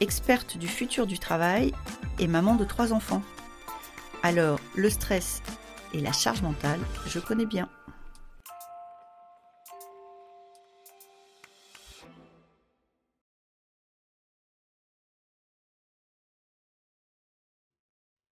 experte 0.00 0.56
du 0.56 0.68
futur 0.68 1.06
du 1.06 1.18
travail 1.18 1.72
et 2.18 2.26
maman 2.26 2.54
de 2.54 2.64
trois 2.64 2.92
enfants. 2.92 3.22
Alors, 4.22 4.60
le 4.74 4.90
stress 4.90 5.42
et 5.94 6.00
la 6.00 6.12
charge 6.12 6.42
mentale, 6.42 6.80
je 7.06 7.18
connais 7.18 7.46
bien. 7.46 7.68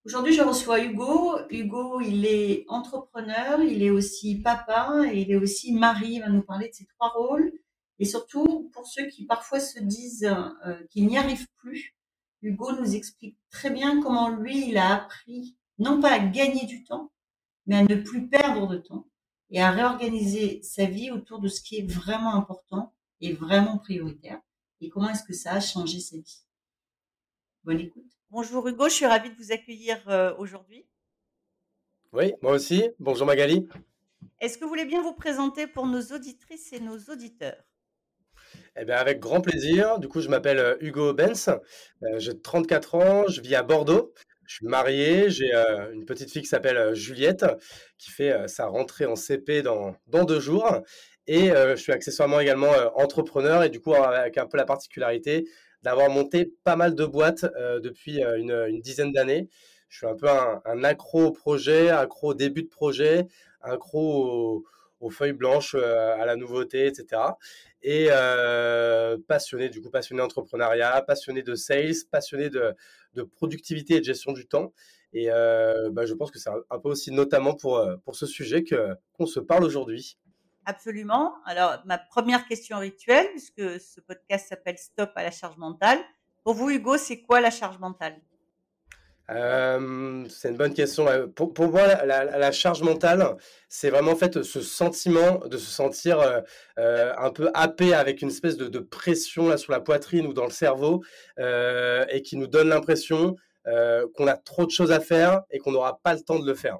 Aujourd'hui, 0.07 0.31
je 0.31 0.41
reçois 0.41 0.81
Hugo. 0.81 1.37
Hugo, 1.49 1.99
il 1.99 2.25
est 2.25 2.63
entrepreneur, 2.69 3.59
il 3.61 3.83
est 3.83 3.89
aussi 3.89 4.41
papa 4.41 5.03
et 5.11 5.19
il 5.19 5.31
est 5.31 5.35
aussi 5.35 5.73
mari. 5.73 6.13
Il 6.13 6.21
va 6.21 6.29
nous 6.29 6.43
parler 6.43 6.69
de 6.69 6.73
ses 6.73 6.85
trois 6.85 7.09
rôles. 7.09 7.51
Et 7.99 8.05
surtout, 8.05 8.69
pour 8.73 8.87
ceux 8.87 9.07
qui 9.07 9.25
parfois 9.25 9.59
se 9.59 9.79
disent 9.79 10.25
euh, 10.65 10.83
qu'ils 10.89 11.07
n'y 11.07 11.17
arrivent 11.17 11.47
plus, 11.57 11.95
Hugo 12.41 12.71
nous 12.73 12.95
explique 12.95 13.37
très 13.49 13.71
bien 13.71 14.01
comment 14.01 14.29
lui, 14.29 14.69
il 14.69 14.77
a 14.77 14.93
appris 14.93 15.57
non 15.79 15.99
pas 15.99 16.11
à 16.11 16.19
gagner 16.19 16.65
du 16.65 16.83
temps, 16.83 17.11
mais 17.65 17.77
à 17.77 17.83
ne 17.83 17.95
plus 17.95 18.27
perdre 18.27 18.67
de 18.67 18.77
temps 18.77 19.07
et 19.49 19.61
à 19.61 19.71
réorganiser 19.71 20.61
sa 20.61 20.85
vie 20.85 21.11
autour 21.11 21.39
de 21.39 21.47
ce 21.47 21.61
qui 21.61 21.77
est 21.77 21.91
vraiment 21.91 22.35
important 22.35 22.93
et 23.21 23.33
vraiment 23.33 23.77
prioritaire. 23.77 24.39
Et 24.81 24.89
comment 24.89 25.09
est-ce 25.09 25.23
que 25.23 25.33
ça 25.33 25.53
a 25.53 25.59
changé 25.59 25.99
sa 25.99 26.17
vie? 26.17 26.43
Bonne 27.63 27.79
écoute. 27.79 28.11
Bonjour 28.29 28.67
Hugo, 28.67 28.89
je 28.89 28.93
suis 28.93 29.05
ravie 29.05 29.29
de 29.29 29.35
vous 29.35 29.51
accueillir 29.51 29.97
euh, 30.09 30.35
aujourd'hui. 30.37 30.85
Oui, 32.13 32.33
moi 32.41 32.53
aussi. 32.53 32.89
Bonjour 32.99 33.25
Magali. 33.25 33.67
Est-ce 34.39 34.57
que 34.57 34.63
vous 34.63 34.69
voulez 34.69 34.85
bien 34.85 35.01
vous 35.01 35.13
présenter 35.13 35.67
pour 35.67 35.87
nos 35.87 36.01
auditrices 36.01 36.71
et 36.73 36.79
nos 36.79 36.97
auditeurs? 37.09 37.63
Eh 38.79 38.85
bien, 38.85 38.95
avec 38.95 39.19
grand 39.19 39.41
plaisir. 39.41 39.99
Du 39.99 40.07
coup, 40.07 40.21
je 40.21 40.29
m'appelle 40.29 40.59
euh, 40.59 40.75
Hugo 40.81 41.13
Benz. 41.13 41.49
Euh, 42.03 42.19
j'ai 42.19 42.39
34 42.39 42.95
ans, 42.95 43.27
je 43.27 43.41
vis 43.41 43.55
à 43.55 43.63
Bordeaux. 43.63 44.13
Je 44.45 44.55
suis 44.55 44.67
marié, 44.67 45.29
j'ai 45.29 45.51
une 45.93 46.05
petite 46.05 46.31
fille 46.31 46.41
qui 46.41 46.47
s'appelle 46.47 46.95
Juliette, 46.95 47.45
qui 47.97 48.11
fait 48.11 48.47
sa 48.47 48.67
rentrée 48.67 49.05
en 49.05 49.17
CP 49.17 49.61
dans, 49.61 49.93
dans 50.07 50.23
deux 50.23 50.39
jours. 50.39 50.83
Et 51.27 51.49
je 51.49 51.75
suis 51.75 51.91
accessoirement 51.91 52.39
également 52.39 52.71
entrepreneur 52.95 53.63
et 53.63 53.69
du 53.69 53.81
coup, 53.81 53.93
avec 53.93 54.37
un 54.37 54.45
peu 54.45 54.55
la 54.55 54.63
particularité 54.63 55.43
d'avoir 55.83 56.09
monté 56.09 56.53
pas 56.63 56.75
mal 56.75 56.95
de 56.95 57.05
boîtes 57.05 57.45
euh, 57.55 57.79
depuis 57.79 58.23
euh, 58.23 58.37
une, 58.37 58.81
dizaine 58.81 59.11
d'années. 59.11 59.49
Je 59.89 59.99
suis 59.99 60.07
un 60.07 60.15
peu 60.15 60.27
un, 60.29 60.83
accro 60.83 61.27
au 61.27 61.31
projet, 61.31 61.89
accro 61.89 62.31
au 62.31 62.33
début 62.33 62.63
de 62.63 62.67
projet, 62.67 63.25
accro 63.61 64.65
aux, 64.99 65.09
feuilles 65.09 65.31
blanches, 65.31 65.75
euh, 65.75 66.21
à 66.21 66.25
la 66.25 66.35
nouveauté, 66.35 66.87
etc. 66.87 67.21
Et 67.83 68.09
passionné, 69.27 69.69
du 69.69 69.81
coup, 69.81 69.89
passionné 69.89 70.21
d'entrepreneuriat, 70.21 71.01
passionné 71.03 71.43
de 71.43 71.55
sales, 71.55 71.93
passionné 72.11 72.49
de, 72.49 72.75
productivité 73.35 73.95
et 73.95 73.99
de 73.99 74.05
gestion 74.05 74.33
du 74.33 74.47
temps. 74.47 74.73
Et 75.13 75.27
bah, 75.27 76.05
je 76.05 76.13
pense 76.13 76.31
que 76.31 76.39
c'est 76.39 76.49
un, 76.49 76.79
peu 76.79 76.89
aussi 76.89 77.11
notamment 77.11 77.53
pour, 77.55 77.85
pour 78.03 78.15
ce 78.15 78.25
sujet 78.25 78.63
que, 78.63 78.95
qu'on 79.13 79.25
se 79.25 79.39
parle 79.39 79.63
aujourd'hui. 79.63 80.17
Absolument. 80.69 81.35
Alors, 81.45 81.81
ma 81.85 81.97
première 81.97 82.45
question 82.45 82.79
rituelle, 82.79 83.29
puisque 83.29 83.79
ce 83.79 84.01
podcast 84.01 84.49
s'appelle 84.49 84.77
Stop 84.77 85.11
à 85.15 85.23
la 85.23 85.31
charge 85.31 85.55
mentale. 85.55 85.97
Pour 86.43 86.55
vous, 86.55 86.69
Hugo, 86.69 86.97
c'est 86.97 87.21
quoi 87.21 87.39
la 87.39 87.51
charge 87.51 87.79
mentale? 87.79 88.19
Euh, 89.29 90.25
c'est 90.29 90.49
une 90.49 90.57
bonne 90.57 90.73
question. 90.73 91.05
Pour, 91.35 91.69
moi, 91.69 92.05
la, 92.05 92.51
charge 92.51 92.81
mentale, 92.81 93.37
c'est 93.69 93.89
vraiment 93.89 94.11
en 94.11 94.15
fait 94.15 94.41
ce 94.43 94.61
sentiment 94.61 95.39
de 95.45 95.57
se 95.57 95.69
sentir 95.69 96.19
euh, 96.19 96.41
euh, 96.79 97.13
un 97.17 97.31
peu 97.31 97.49
happé 97.53 97.93
avec 97.93 98.21
une 98.21 98.29
espèce 98.29 98.57
de, 98.57 98.79
pression 98.79 99.49
là 99.49 99.57
sur 99.57 99.71
la 99.71 99.81
poitrine 99.81 100.27
ou 100.27 100.33
dans 100.33 100.45
le 100.45 100.51
cerveau 100.51 101.03
et 101.37 102.21
qui 102.23 102.37
nous 102.37 102.47
donne 102.47 102.69
l'impression 102.69 103.35
qu'on 103.65 104.27
a 104.27 104.37
trop 104.37 104.65
de 104.65 104.71
choses 104.71 104.91
à 104.91 104.99
faire 104.99 105.41
et 105.51 105.59
qu'on 105.59 105.71
n'aura 105.71 105.99
pas 106.01 106.13
le 106.13 106.21
temps 106.21 106.39
de 106.39 106.47
le 106.47 106.55
faire 106.55 106.77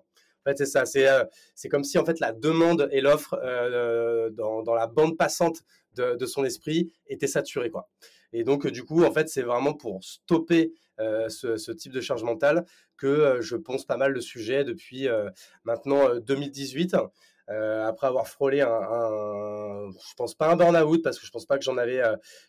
fait, 0.48 0.58
c'est 0.58 0.66
ça. 0.66 0.86
C'est, 0.86 1.08
euh, 1.08 1.24
c'est 1.56 1.70
comme 1.70 1.84
si 1.84 1.98
en 1.98 2.06
fait 2.06 2.20
la 2.20 2.32
demande 2.32 2.90
et 2.92 3.02
l'offre 3.02 3.40
euh, 3.44 4.30
dans, 4.32 4.64
dans, 4.64 4.74
la 4.74 4.88
bande 4.88 5.18
passante 5.18 5.62
de, 5.96 6.16
de, 6.16 6.26
son 6.26 6.46
esprit 6.46 6.92
étaient 7.08 7.28
saturées, 7.28 7.70
quoi. 7.70 7.90
Et 8.34 8.44
donc, 8.44 8.68
du 8.68 8.84
coup, 8.84 9.04
en 9.04 9.12
fait, 9.12 9.30
c'est 9.30 9.42
vraiment 9.42 9.74
pour 9.74 10.04
stopper 10.04 10.66
euh, 10.66 10.74
ce, 11.00 11.58
ce, 11.58 11.72
type 11.72 11.92
de 11.92 12.02
charge 12.02 12.24
mentale 12.24 12.66
que 12.98 13.38
je 13.42 13.56
pense 13.56 13.86
pas 13.86 13.98
mal 13.98 14.12
le 14.12 14.22
sujet 14.22 14.64
depuis 14.64 15.08
maintenant 15.64 16.16
2018. 16.16 16.96
après 17.48 18.08
avoir 18.08 18.28
frôlé 18.28 18.62
un, 18.62 18.68
un, 18.70 19.92
je 19.92 20.14
pense 20.16 20.34
pas 20.34 20.52
un 20.52 20.56
burn-out 20.56 21.04
parce 21.04 21.20
que 21.20 21.26
je 21.26 21.32
pense 21.32 21.46
pas 21.46 21.58
que 21.58 21.64
j'en 21.64 21.78
avais 21.78 22.02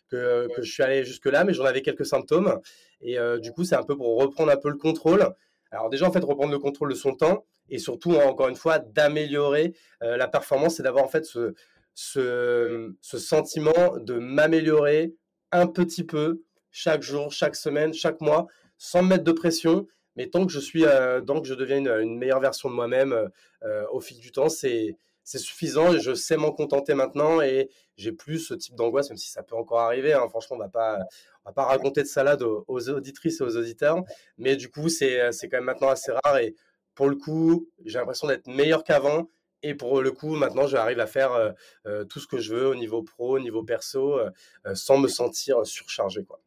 que, 0.09 0.47
je 0.57 0.71
suis 0.71 0.83
allé 0.83 1.03
jusque 1.03 1.27
là, 1.27 1.43
mais 1.43 1.53
j'en 1.53 1.65
avais 1.65 1.81
quelques 1.81 2.05
symptômes 2.05 2.59
et 3.01 3.17
du 3.39 3.51
coup 3.51 3.63
c'est 3.63 3.75
un 3.75 3.83
peu 3.83 3.95
pour 3.95 4.19
reprendre 4.19 4.51
un 4.51 4.57
peu 4.57 4.69
le 4.69 4.77
contrôle. 4.77 5.33
Alors 5.71 5.89
déjà 5.89 6.07
en 6.07 6.11
fait 6.11 6.23
reprendre 6.23 6.51
le 6.51 6.59
contrôle 6.59 6.89
de 6.89 6.95
son 6.95 7.13
temps, 7.13 7.45
et 7.69 7.77
surtout, 7.77 8.15
encore 8.15 8.49
une 8.49 8.55
fois, 8.55 8.79
d'améliorer 8.79 9.73
euh, 10.03 10.17
la 10.17 10.27
performance 10.27 10.79
et 10.79 10.83
d'avoir 10.83 11.03
en 11.03 11.07
fait 11.07 11.25
ce, 11.25 11.53
ce, 11.93 12.93
sentiment 13.01 13.97
de 13.97 14.15
m'améliorer 14.15 15.13
un 15.51 15.67
petit 15.67 16.03
peu 16.03 16.41
chaque 16.71 17.01
jour, 17.01 17.31
chaque 17.31 17.55
semaine, 17.55 17.93
chaque 17.93 18.21
mois, 18.21 18.47
sans 18.77 19.03
me 19.03 19.09
mettre 19.09 19.23
de 19.23 19.31
pression. 19.31 19.87
Mais 20.15 20.27
tant 20.27 20.45
que 20.45 20.51
je 20.51 20.59
suis, 20.59 20.85
euh, 20.85 21.21
tant 21.21 21.41
que 21.41 21.47
je 21.47 21.53
deviens 21.53 21.77
une, 21.77 22.17
meilleure 22.17 22.39
version 22.39 22.69
de 22.69 22.75
moi-même 22.75 23.29
euh, 23.63 23.85
au 23.91 23.99
fil 23.99 24.19
du 24.19 24.31
temps, 24.31 24.49
c'est 24.49 24.95
suffisant. 25.23 25.97
Je 25.97 26.13
sais 26.13 26.37
m'en 26.37 26.51
contenter 26.51 26.93
maintenant 26.93 27.41
et 27.41 27.69
j'ai 27.95 28.11
plus 28.11 28.39
ce 28.39 28.53
type 28.53 28.75
d'angoisse, 28.75 29.09
même 29.09 29.17
si 29.17 29.29
ça 29.29 29.43
peut 29.43 29.55
encore 29.55 29.79
arriver. 29.79 30.13
Hein. 30.13 30.27
Franchement, 30.29 30.57
on 30.57 30.59
va 30.59 30.69
pas, 30.69 30.99
va 31.45 31.51
pas 31.53 31.65
raconter 31.65 32.01
de 32.01 32.07
salade 32.07 32.41
aux, 32.41 32.89
auditrices 32.89 33.39
et 33.39 33.43
aux 33.43 33.57
auditeurs. 33.57 34.03
Mais 34.37 34.55
du 34.55 34.69
coup, 34.69 34.89
c'est 34.89 35.31
quand 35.43 35.57
même 35.57 35.65
maintenant 35.65 35.89
assez 35.89 36.11
rare 36.11 36.37
et 36.37 36.55
pour 36.99 37.07
le 37.07 37.15
coup, 37.15 37.69
j'ai 37.85 37.97
l'impression 37.97 38.27
d'être 38.27 38.47
meilleur 38.47 38.83
qu'avant. 38.83 39.29
Et 39.63 39.73
pour 39.73 40.01
le 40.01 40.11
coup, 40.11 40.35
maintenant, 40.35 40.67
j'arrive 40.67 40.99
à 40.99 41.07
faire 41.07 41.31
euh, 41.31 41.51
euh, 41.85 42.03
tout 42.03 42.19
ce 42.19 42.27
que 42.27 42.39
je 42.39 42.53
veux 42.53 42.67
au 42.67 42.75
niveau 42.75 43.03
pro, 43.03 43.37
au 43.37 43.39
niveau 43.39 43.63
perso, 43.63 44.19
euh, 44.19 44.29
sans 44.73 44.97
me 44.97 45.07
sentir 45.07 45.65
surchargé. 45.65 46.25
Quoi. 46.25 46.41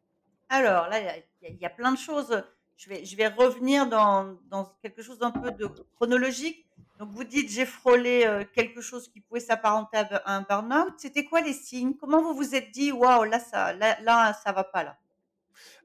Alors 0.52 0.88
là, 0.90 0.98
il 1.42 1.56
y, 1.58 1.64
a 1.64 1.70
plein 1.70 1.92
de 1.92 1.98
choses. 1.98 2.42
Je 2.76 2.90
vais, 2.90 3.06
je 3.06 3.16
vais 3.16 3.28
revenir 3.28 3.86
dans, 3.86 4.36
dans 4.50 4.70
quelque 4.82 5.02
chose 5.02 5.18
d'un 5.18 5.30
peu 5.30 5.50
de 5.50 5.66
chronologique. 5.94 6.66
Donc, 6.98 7.08
vous 7.10 7.24
dites, 7.24 7.50
j'ai 7.50 7.64
frôlé 7.64 8.28
quelque 8.54 8.82
chose 8.82 9.08
qui 9.08 9.20
pouvait 9.20 9.40
s'apparenter 9.40 9.96
à 9.96 10.36
un 10.36 10.42
burn-out. 10.42 10.92
C'était 10.98 11.24
quoi 11.24 11.40
les 11.40 11.54
signes? 11.54 11.94
Comment 11.98 12.20
vous 12.20 12.34
vous 12.34 12.54
êtes 12.54 12.70
dit, 12.70 12.92
waouh, 12.92 13.24
là, 13.24 13.40
ça, 13.40 13.72
là, 13.72 13.96
là, 14.02 14.38
ça 14.44 14.52
va 14.52 14.62
pas 14.62 14.84
là? 14.84 14.98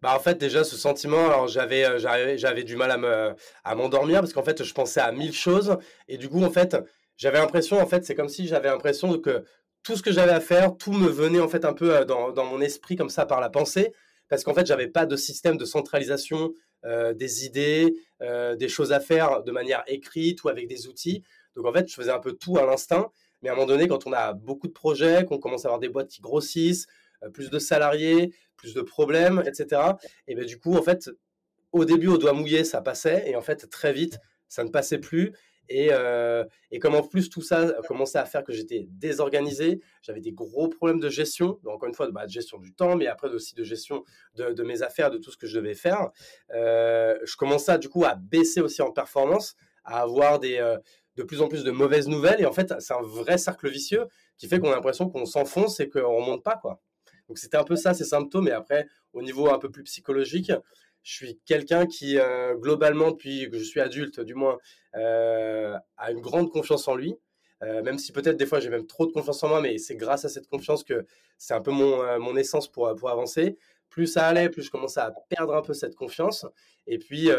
Bah, 0.01 0.13
en 0.13 0.19
fait, 0.19 0.37
déjà, 0.37 0.65
ce 0.65 0.75
sentiment, 0.75 1.27
alors 1.27 1.47
j'avais, 1.47 1.85
euh, 1.85 1.97
j'avais, 1.97 2.37
j'avais 2.37 2.63
du 2.63 2.75
mal 2.75 2.91
à 2.91 2.97
me, 2.97 3.35
à 3.63 3.75
m'endormir 3.75 4.19
parce 4.19 4.33
qu'en 4.33 4.43
fait, 4.43 4.63
je 4.63 4.73
pensais 4.73 4.99
à 4.99 5.13
mille 5.13 5.33
choses 5.33 5.77
et 6.09 6.17
du 6.17 6.27
coup, 6.27 6.43
en 6.43 6.51
fait, 6.51 6.75
j'avais 7.15 7.39
l'impression, 7.39 7.79
en 7.79 7.87
fait, 7.87 8.05
c'est 8.05 8.15
comme 8.15 8.29
si 8.29 8.47
j'avais 8.47 8.67
l'impression 8.67 9.17
que 9.17 9.45
tout 9.83 9.95
ce 9.95 10.03
que 10.03 10.11
j'avais 10.11 10.33
à 10.33 10.41
faire, 10.41 10.75
tout 10.75 10.91
me 10.91 11.07
venait 11.07 11.39
en 11.39 11.47
fait 11.47 11.63
un 11.63 11.73
peu 11.73 11.95
euh, 11.95 12.05
dans, 12.05 12.31
dans 12.31 12.45
mon 12.45 12.59
esprit 12.59 12.95
comme 12.95 13.09
ça 13.09 13.25
par 13.25 13.39
la 13.39 13.49
pensée 13.49 13.93
parce 14.29 14.43
qu'en 14.43 14.53
fait, 14.53 14.65
j'avais 14.65 14.87
pas 14.87 15.05
de 15.05 15.15
système 15.15 15.57
de 15.57 15.65
centralisation 15.65 16.53
euh, 16.85 17.13
des 17.13 17.45
idées, 17.45 17.93
des 18.21 18.69
choses 18.69 18.91
à 18.91 18.99
faire 18.99 19.43
de 19.43 19.51
manière 19.51 19.83
écrite 19.87 20.43
ou 20.43 20.49
avec 20.49 20.67
des 20.67 20.87
outils. 20.87 21.23
Donc 21.55 21.65
en 21.65 21.73
fait, 21.73 21.87
je 21.87 21.93
faisais 21.93 22.11
un 22.11 22.19
peu 22.19 22.33
tout 22.33 22.57
à 22.57 22.65
l'instinct. 22.65 23.11
Mais 23.41 23.49
à 23.49 23.51
un 23.53 23.55
moment 23.55 23.67
donné, 23.67 23.87
quand 23.87 24.07
on 24.07 24.13
a 24.13 24.33
beaucoup 24.33 24.67
de 24.67 24.73
projets, 24.73 25.23
qu'on 25.25 25.37
commence 25.37 25.65
à 25.65 25.67
avoir 25.69 25.79
des 25.79 25.89
boîtes 25.89 26.09
qui 26.09 26.21
grossissent, 26.21 26.87
plus 27.33 27.49
de 27.49 27.59
salariés, 27.59 28.33
plus 28.55 28.73
de 28.73 28.81
problèmes, 28.81 29.43
etc. 29.45 29.81
Et 30.27 30.35
bien 30.35 30.45
du 30.45 30.59
coup, 30.59 30.75
en 30.75 30.81
fait, 30.81 31.09
au 31.71 31.85
début, 31.85 32.07
au 32.07 32.17
doigt 32.17 32.33
mouillé, 32.33 32.63
ça 32.63 32.81
passait, 32.81 33.29
et 33.29 33.35
en 33.35 33.41
fait, 33.41 33.69
très 33.69 33.93
vite, 33.93 34.19
ça 34.47 34.63
ne 34.63 34.69
passait 34.69 34.97
plus. 34.99 35.33
Et, 35.69 35.89
euh, 35.91 36.43
et 36.71 36.79
comme 36.79 36.95
en 36.95 37.03
plus 37.03 37.29
tout 37.29 37.41
ça 37.41 37.73
commençait 37.87 38.19
à 38.19 38.25
faire 38.25 38.43
que 38.43 38.53
j'étais 38.53 38.87
désorganisé, 38.89 39.81
j'avais 40.01 40.21
des 40.21 40.31
gros 40.31 40.67
problèmes 40.69 40.99
de 40.99 41.09
gestion, 41.09 41.59
donc 41.63 41.75
encore 41.75 41.89
une 41.89 41.95
fois 41.95 42.09
bah, 42.11 42.25
de 42.25 42.31
gestion 42.31 42.57
du 42.57 42.73
temps, 42.73 42.95
mais 42.95 43.07
après 43.07 43.29
aussi 43.29 43.55
de 43.55 43.63
gestion 43.63 44.03
de, 44.35 44.63
mes 44.63 44.81
affaires, 44.81 45.11
de 45.11 45.17
tout 45.17 45.31
ce 45.31 45.37
que 45.37 45.47
je 45.47 45.59
devais 45.59 45.73
faire. 45.73 46.09
Euh, 46.53 47.17
je 47.23 47.35
commençais 47.35 47.77
du 47.79 47.89
coup 47.89 48.05
à 48.05 48.15
baisser 48.15 48.61
aussi 48.61 48.81
en 48.81 48.91
performance, 48.91 49.55
à 49.83 50.01
avoir 50.01 50.39
des, 50.39 50.57
euh, 50.57 50.77
de 51.15 51.23
plus 51.23 51.41
en 51.41 51.47
plus 51.47 51.63
de 51.63 51.71
mauvaises 51.71 52.07
nouvelles, 52.07 52.41
et 52.41 52.45
en 52.45 52.53
fait 52.53 52.73
c'est 52.79 52.93
un 52.93 53.01
vrai 53.01 53.37
cercle 53.37 53.69
vicieux 53.69 54.05
qui 54.37 54.47
fait 54.47 54.59
qu'on 54.59 54.71
a 54.71 54.75
l'impression 54.75 55.09
qu'on 55.09 55.25
s'enfonce 55.25 55.79
et 55.79 55.89
qu'on 55.89 55.99
ne 55.99 56.03
remonte 56.03 56.43
pas. 56.43 56.61
Donc 57.27 57.37
c'était 57.37 57.57
un 57.57 57.63
peu 57.63 57.75
ça, 57.75 57.93
ces 57.93 58.05
symptômes. 58.05 58.47
Et 58.47 58.51
après, 58.51 58.87
au 59.13 59.21
niveau 59.21 59.49
un 59.49 59.59
peu 59.59 59.69
plus 59.69 59.83
psychologique, 59.83 60.51
je 61.07 61.13
suis 61.13 61.39
quelqu'un 61.45 61.85
qui, 61.85 62.17
globalement, 62.55 63.11
depuis 63.11 63.49
que 63.49 63.57
je 63.57 63.63
suis 63.63 63.79
adulte, 63.79 64.19
du 64.19 64.35
moins, 64.35 64.57
a 64.93 66.11
une 66.11 66.19
grande 66.19 66.51
confiance 66.51 66.85
en 66.89 66.95
lui. 66.95 67.15
même 67.61 67.97
si 67.97 68.11
peut-être 68.11 68.35
des 68.35 68.45
fois 68.45 68.59
j'ai 68.59 68.69
même 68.69 68.85
trop 68.85 69.07
de 69.07 69.13
confiance 69.13 69.41
en 69.43 69.47
moi, 69.47 69.61
mais 69.61 69.77
c'est 69.77 69.95
grâce 69.95 70.25
à 70.25 70.29
cette 70.29 70.47
confiance 70.47 70.83
que 70.83 71.05
c'est 71.37 71.53
un 71.53 71.61
peu 71.61 71.71
mon, 71.71 72.19
mon 72.19 72.35
essence 72.35 72.69
pour, 72.69 72.93
pour 72.95 73.09
avancer. 73.09 73.57
Plus 73.89 74.07
ça 74.07 74.27
allait, 74.27 74.49
plus 74.49 74.63
je 74.63 74.69
commençais 74.69 74.99
à 74.99 75.13
perdre 75.29 75.55
un 75.55 75.61
peu 75.61 75.73
cette 75.73 75.95
confiance. 75.95 76.45
Et 76.87 76.97
puis, 76.99 77.29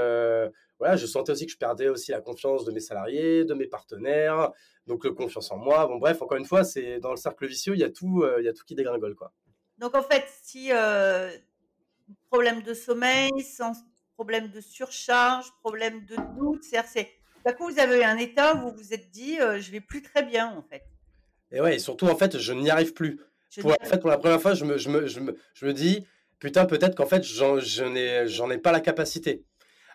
voilà, 0.78 0.96
je 0.96 1.04
sentais 1.04 1.32
aussi 1.32 1.44
que 1.44 1.52
je 1.52 1.58
perdais 1.58 1.88
aussi 1.88 2.10
la 2.10 2.22
confiance 2.22 2.64
de 2.64 2.72
mes 2.72 2.80
salariés, 2.80 3.44
de 3.44 3.52
mes 3.52 3.66
partenaires, 3.66 4.50
donc 4.86 5.04
le 5.04 5.12
confiance 5.12 5.50
en 5.50 5.58
moi. 5.58 5.86
Bon, 5.86 5.98
bref, 5.98 6.22
encore 6.22 6.38
une 6.38 6.46
fois, 6.46 6.64
c'est 6.64 7.00
dans 7.00 7.10
le 7.10 7.18
cercle 7.18 7.46
vicieux, 7.46 7.74
il 7.74 7.80
y 7.80 7.84
a 7.84 7.90
tout, 7.90 8.24
il 8.38 8.44
y 8.44 8.48
a 8.48 8.54
tout 8.54 8.64
qui 8.64 8.74
dégringole, 8.74 9.14
quoi. 9.14 9.30
Donc 9.76 9.94
en 9.94 10.02
fait, 10.02 10.24
si 10.42 10.70
problème 12.30 12.62
de 12.62 12.74
sommeil, 12.74 13.30
sans 13.42 13.72
problème 14.14 14.48
de 14.48 14.60
surcharge, 14.60 15.46
problème 15.60 16.04
de 16.06 16.16
doute, 16.36 16.64
c'est 16.64 17.08
d'un 17.44 17.52
coup 17.52 17.70
vous 17.70 17.78
avez 17.78 18.04
un 18.04 18.18
état 18.18 18.56
où 18.56 18.70
vous 18.70 18.76
vous 18.76 18.92
êtes 18.92 19.10
dit 19.10 19.36
je 19.36 19.70
vais 19.70 19.80
plus 19.80 20.02
très 20.02 20.22
bien 20.22 20.48
en 20.48 20.62
fait. 20.62 20.82
Et 21.52 21.60
ouais, 21.60 21.76
et 21.76 21.78
surtout 21.78 22.06
en 22.06 22.16
fait, 22.16 22.38
je 22.38 22.52
n'y 22.52 22.70
arrive 22.70 22.92
plus. 22.92 23.20
Pour, 23.60 23.70
en 23.70 23.84
fait, 23.84 23.98
pour 23.98 24.10
la 24.10 24.18
première 24.18 24.42
fois, 24.42 24.54
je 24.54 24.64
me, 24.64 24.76
je 24.76 24.90
me, 24.90 25.06
je 25.06 25.20
me, 25.20 25.36
je 25.54 25.66
me 25.66 25.72
dis 25.72 26.04
putain, 26.38 26.66
peut-être 26.66 26.94
qu'en 26.94 27.06
fait, 27.06 27.22
j'en 27.22 27.58
ai, 27.94 28.26
ai 28.26 28.58
pas 28.58 28.72
la 28.72 28.80
capacité. 28.80 29.44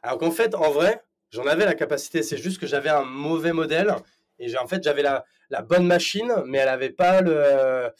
Alors 0.01 0.17
qu'en 0.17 0.31
fait, 0.31 0.55
en 0.55 0.71
vrai, 0.71 1.01
j'en 1.31 1.45
avais 1.45 1.65
la 1.65 1.75
capacité. 1.75 2.23
C'est 2.23 2.37
juste 2.37 2.59
que 2.59 2.67
j'avais 2.67 2.89
un 2.89 3.03
mauvais 3.03 3.53
modèle. 3.53 3.95
Et 4.39 4.57
en 4.57 4.67
fait, 4.67 4.83
j'avais 4.83 5.03
la, 5.03 5.25
la, 5.49 5.61
bonne 5.61 5.85
machine, 5.85 6.33
mais 6.45 6.57
elle 6.57 6.65
n'avait 6.65 6.89
pas 6.89 7.21
le, 7.21 7.91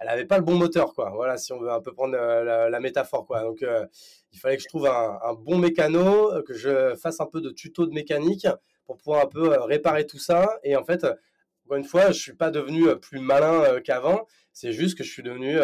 elle 0.00 0.08
avait 0.08 0.24
pas 0.24 0.38
le 0.38 0.44
bon 0.44 0.56
moteur, 0.56 0.94
quoi. 0.94 1.10
Voilà, 1.10 1.36
si 1.36 1.52
on 1.52 1.60
veut 1.60 1.70
un 1.70 1.80
peu 1.80 1.92
prendre 1.92 2.14
euh, 2.16 2.68
la, 2.68 2.80
métaphore, 2.80 3.26
quoi. 3.26 3.42
Donc, 3.42 3.62
euh, 3.62 3.86
il 4.32 4.38
fallait 4.38 4.56
que 4.56 4.62
je 4.62 4.68
trouve 4.68 4.86
un, 4.86 5.34
bon 5.34 5.58
mécano, 5.58 6.42
que 6.42 6.54
je 6.54 6.94
fasse 6.96 7.20
un 7.20 7.26
peu 7.26 7.40
de 7.40 7.50
tuto 7.50 7.86
de 7.86 7.92
mécanique 7.92 8.46
pour 8.86 8.96
pouvoir 8.96 9.22
un 9.22 9.28
peu 9.28 9.52
euh, 9.52 9.62
réparer 9.64 10.06
tout 10.06 10.18
ça. 10.18 10.58
Et 10.64 10.76
en 10.76 10.84
fait, 10.84 11.04
encore 11.04 11.76
une 11.76 11.84
fois, 11.84 12.12
je 12.12 12.20
suis 12.20 12.34
pas 12.34 12.50
devenu 12.50 12.96
plus 12.98 13.20
malin 13.20 13.80
qu'avant. 13.80 14.26
C'est 14.52 14.72
juste 14.72 14.96
que 14.96 15.04
je 15.04 15.12
suis 15.12 15.22
devenu 15.22 15.58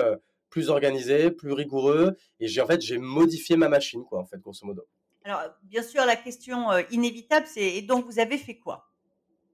plus 0.50 0.70
organisé, 0.70 1.30
plus 1.30 1.52
rigoureux, 1.52 2.16
et 2.40 2.48
j'ai 2.48 2.60
en 2.60 2.66
fait 2.66 2.80
j'ai 2.80 2.98
modifié 2.98 3.56
ma 3.56 3.68
machine, 3.68 4.04
quoi, 4.04 4.20
en 4.20 4.24
fait, 4.24 4.38
grosso 4.38 4.64
modo. 4.64 4.86
Alors, 5.26 5.42
bien 5.64 5.82
sûr, 5.82 6.04
la 6.04 6.14
question 6.14 6.70
euh, 6.70 6.82
inévitable, 6.92 7.46
c'est 7.48 7.76
et 7.76 7.82
donc 7.82 8.06
vous 8.06 8.20
avez 8.20 8.38
fait 8.38 8.58
quoi? 8.58 8.88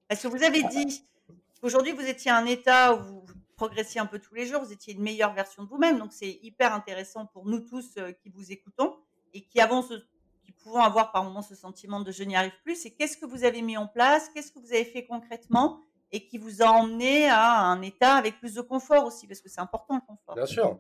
Parce 0.07 0.23
que 0.23 0.29
vous 0.29 0.43
avez 0.43 0.63
dit 0.65 1.03
qu'aujourd'hui 1.61 1.93
vous 1.93 2.05
étiez 2.07 2.31
à 2.31 2.37
un 2.37 2.45
état 2.45 2.95
où 2.95 3.03
vous 3.03 3.25
progressiez 3.67 4.01
un 4.01 4.07
peu 4.07 4.19
tous 4.19 4.35
les 4.35 4.45
jours, 4.45 4.61
vous 4.61 4.73
étiez 4.73 4.93
une 4.93 5.03
meilleure 5.03 5.35
version 5.35 5.63
de 5.63 5.69
vous-même, 5.69 5.97
donc 6.01 6.13
c'est 6.13 6.41
hyper 6.43 6.75
intéressant 6.75 7.27
pour 7.27 7.47
nous 7.47 7.61
tous 7.61 7.95
euh, 7.97 8.11
qui 8.11 8.29
vous 8.29 8.51
écoutons 8.51 8.97
et 9.35 9.43
qui 9.43 9.61
avons 9.61 9.87
qui 10.43 10.51
pouvons 10.51 10.81
avoir 10.81 11.13
par 11.13 11.23
moments 11.23 11.43
ce 11.43 11.55
sentiment 11.55 12.01
de 12.01 12.11
je 12.11 12.25
n'y 12.25 12.35
arrive 12.35 12.59
plus. 12.65 12.85
Et 12.87 12.91
qu'est-ce 12.91 13.17
que 13.17 13.25
vous 13.25 13.45
avez 13.45 13.63
mis 13.63 13.77
en 13.77 13.87
place 13.87 14.29
Qu'est-ce 14.35 14.51
que 14.51 14.59
vous 14.59 14.73
avez 14.73 14.85
fait 14.85 15.05
concrètement 15.05 15.81
et 16.11 16.27
qui 16.27 16.39
vous 16.39 16.61
a 16.61 16.67
emmené 16.67 17.29
à 17.29 17.61
un 17.61 17.81
état 17.83 18.17
avec 18.17 18.41
plus 18.41 18.55
de 18.55 18.63
confort 18.63 19.07
aussi, 19.07 19.29
parce 19.29 19.41
que 19.41 19.49
c'est 19.49 19.61
important 19.61 19.95
le 19.95 20.01
confort. 20.01 20.35
Bien 20.35 20.47
sûr. 20.47 20.77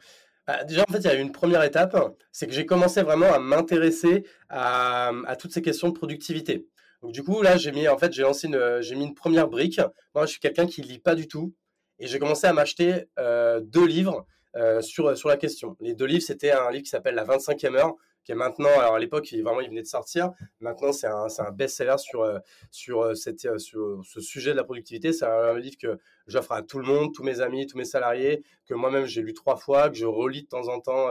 Bah, 0.48 0.64
déjà, 0.64 0.82
en 0.82 0.92
fait, 0.92 0.98
il 0.98 1.04
y 1.04 1.08
a 1.08 1.14
une 1.14 1.30
première 1.30 1.62
étape, 1.62 1.96
c'est 2.32 2.48
que 2.48 2.52
j'ai 2.52 2.66
commencé 2.66 3.02
vraiment 3.02 3.32
à 3.32 3.38
m'intéresser 3.38 4.26
à, 4.48 5.12
toutes 5.38 5.52
ces 5.52 5.62
questions 5.62 5.88
de 5.88 5.94
productivité. 5.94 6.66
Donc, 7.00 7.12
du 7.12 7.22
coup, 7.22 7.42
là, 7.42 7.56
j'ai 7.56 7.70
mis, 7.70 7.86
en 7.86 7.96
fait, 7.96 8.12
j'ai 8.12 8.22
lancé 8.22 8.48
une, 8.48 8.80
j'ai 8.80 8.96
mis 8.96 9.04
une 9.04 9.14
première 9.14 9.46
brique. 9.46 9.80
Moi, 10.16 10.26
je 10.26 10.32
suis 10.32 10.40
quelqu'un 10.40 10.66
qui 10.66 10.82
lit 10.82 10.98
pas 10.98 11.14
du 11.14 11.28
tout, 11.28 11.54
et 12.02 12.06
j'ai 12.08 12.18
commencé 12.18 12.46
à 12.46 12.52
m'acheter 12.52 13.04
euh, 13.18 13.60
deux 13.60 13.86
livres 13.86 14.26
euh, 14.56 14.82
sur, 14.82 15.16
sur 15.16 15.28
la 15.28 15.36
question. 15.36 15.76
Les 15.80 15.94
deux 15.94 16.06
livres, 16.06 16.22
c'était 16.22 16.50
un 16.50 16.70
livre 16.70 16.82
qui 16.82 16.90
s'appelle 16.90 17.14
La 17.14 17.24
25e 17.24 17.74
heure 17.76 17.96
qui 18.24 18.32
est 18.32 18.36
maintenant, 18.36 18.68
alors 18.78 18.94
à 18.94 18.98
l'époque, 18.98 19.32
il, 19.32 19.42
vraiment, 19.42 19.60
il 19.60 19.68
venait 19.68 19.82
de 19.82 19.86
sortir. 19.86 20.30
Maintenant, 20.60 20.92
c'est 20.92 21.08
un, 21.08 21.26
un 21.38 21.50
best-seller 21.50 21.98
sur, 21.98 22.22
euh, 22.22 22.38
sur, 22.70 23.02
euh, 23.02 23.14
cette, 23.14 23.44
euh, 23.44 23.58
sur 23.58 24.00
ce 24.04 24.20
sujet 24.20 24.52
de 24.52 24.56
la 24.56 24.64
productivité. 24.64 25.12
C'est 25.12 25.26
un, 25.26 25.58
livre 25.58 25.76
que 25.76 25.98
j'offre 26.26 26.52
à 26.52 26.62
tout 26.62 26.78
le 26.78 26.86
monde, 26.86 27.12
tous 27.12 27.24
mes 27.24 27.40
amis, 27.40 27.66
tous 27.66 27.76
mes 27.76 27.84
salariés, 27.84 28.44
que 28.66 28.74
moi-même 28.74 29.06
j'ai 29.06 29.22
lu 29.22 29.34
trois 29.34 29.56
fois, 29.56 29.90
que 29.90 29.96
je 29.96 30.06
relis 30.06 30.42
de 30.42 30.48
temps 30.48 30.68
en 30.68 30.80
temps, 30.80 31.08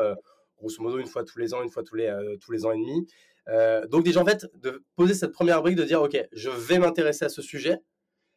grosso 0.57 0.81
modo 0.81 0.99
une 0.99 1.05
fois 1.05 1.23
tous 1.23 1.37
les 1.39 1.53
ans, 1.53 1.63
une 1.63 1.69
fois 1.69 1.83
tous 1.83 1.95
les, 1.95 2.11
tous 2.41 2.51
les 2.51 2.65
ans 2.65 2.71
et 2.71 2.77
demi. 2.77 3.07
donc 3.89 4.03
déjà, 4.03 4.21
en 4.21 4.25
fait, 4.25 4.47
de 4.55 4.83
poser 4.95 5.13
cette 5.13 5.31
première 5.31 5.61
brique, 5.61 5.75
de 5.75 5.83
dire, 5.83 6.01
OK, 6.01 6.17
je 6.31 6.49
vais 6.49 6.79
m'intéresser 6.79 7.25
à 7.25 7.29
ce 7.29 7.41
sujet. 7.41 7.79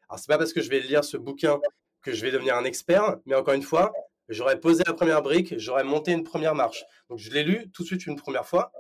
Alors, 0.09 0.19
c'est 0.19 0.29
pas 0.29 0.39
parce 0.39 0.53
que 0.53 0.61
je 0.61 0.69
vais 0.69 0.81
lire 0.81 1.05
ce 1.05 1.17
bouquin 1.17 1.61
que 2.05 2.13
je 2.13 2.23
vais 2.23 2.31
devenir 2.31 2.57
un 2.57 2.65
expert, 2.65 3.17
mais 3.27 3.35
encore 3.35 3.55
une 3.55 3.63
fois, 3.63 3.93
j'aurais 4.29 4.61
posé 4.61 4.83
la 4.87 4.93
première 4.93 5.23
brique, 5.23 5.59
j'aurais 5.59 5.85
monté 5.85 6.13
une 6.13 6.23
première 6.23 6.55
marche. 6.55 6.85
Donc 7.09 7.19
je 7.19 7.31
l'ai 7.31 7.43
lu 7.43 7.71
tout 7.73 7.83
de 7.83 7.89
suite 7.89 8.07
une 8.07 8.17
première 8.17 8.47
fois. 8.47 8.73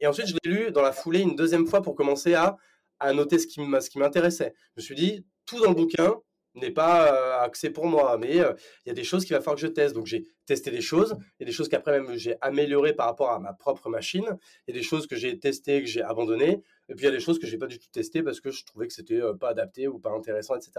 Et 0.00 0.06
ensuite, 0.06 0.26
je 0.26 0.34
l'ai 0.42 0.50
lu 0.50 0.72
dans 0.72 0.82
la 0.82 0.92
foulée 0.92 1.20
une 1.20 1.36
deuxième 1.36 1.66
fois 1.66 1.82
pour 1.82 1.94
commencer 1.94 2.34
à, 2.34 2.56
à 2.98 3.12
noter 3.12 3.38
ce 3.38 3.46
qui 3.46 3.98
m'intéressait. 3.98 4.54
Je 4.76 4.80
me 4.80 4.82
suis 4.82 4.94
dit, 4.94 5.24
tout 5.46 5.60
dans 5.60 5.68
le 5.68 5.74
bouquin 5.74 6.16
n'est 6.54 6.70
pas 6.70 7.12
euh, 7.12 7.44
axé 7.44 7.70
pour 7.70 7.86
moi, 7.86 8.18
mais 8.18 8.40
euh, 8.40 8.52
il 8.84 8.88
y 8.88 8.92
a 8.92 8.94
des 8.94 9.04
choses 9.04 9.24
qu'il 9.24 9.34
va 9.34 9.40
falloir 9.40 9.56
que 9.56 9.62
je 9.62 9.68
teste. 9.68 9.94
Donc 9.94 10.06
j'ai 10.06 10.26
testé 10.46 10.70
des 10.70 10.80
choses, 10.80 11.16
il 11.38 11.42
y 11.42 11.44
a 11.44 11.46
des 11.46 11.52
choses 11.52 11.68
qu'après 11.68 12.00
même 12.00 12.16
j'ai 12.16 12.36
améliorées 12.40 12.92
par 12.92 13.06
rapport 13.06 13.30
à 13.30 13.38
ma 13.38 13.52
propre 13.52 13.88
machine, 13.88 14.38
il 14.66 14.74
y 14.74 14.76
a 14.76 14.80
des 14.80 14.84
choses 14.84 15.06
que 15.06 15.16
j'ai 15.16 15.38
testées, 15.38 15.80
que 15.82 15.88
j'ai 15.88 16.02
abandonnées, 16.02 16.62
et 16.88 16.94
puis 16.94 17.04
il 17.04 17.04
y 17.04 17.08
a 17.08 17.12
des 17.12 17.20
choses 17.20 17.38
que 17.38 17.46
j'ai 17.46 17.58
pas 17.58 17.66
du 17.66 17.78
tout 17.78 17.88
testées 17.92 18.22
parce 18.22 18.40
que 18.40 18.50
je 18.50 18.64
trouvais 18.64 18.86
que 18.86 18.92
c'était 18.92 19.20
euh, 19.20 19.34
pas 19.34 19.50
adapté 19.50 19.88
ou 19.88 19.98
pas 19.98 20.10
intéressant, 20.10 20.56
etc. 20.56 20.72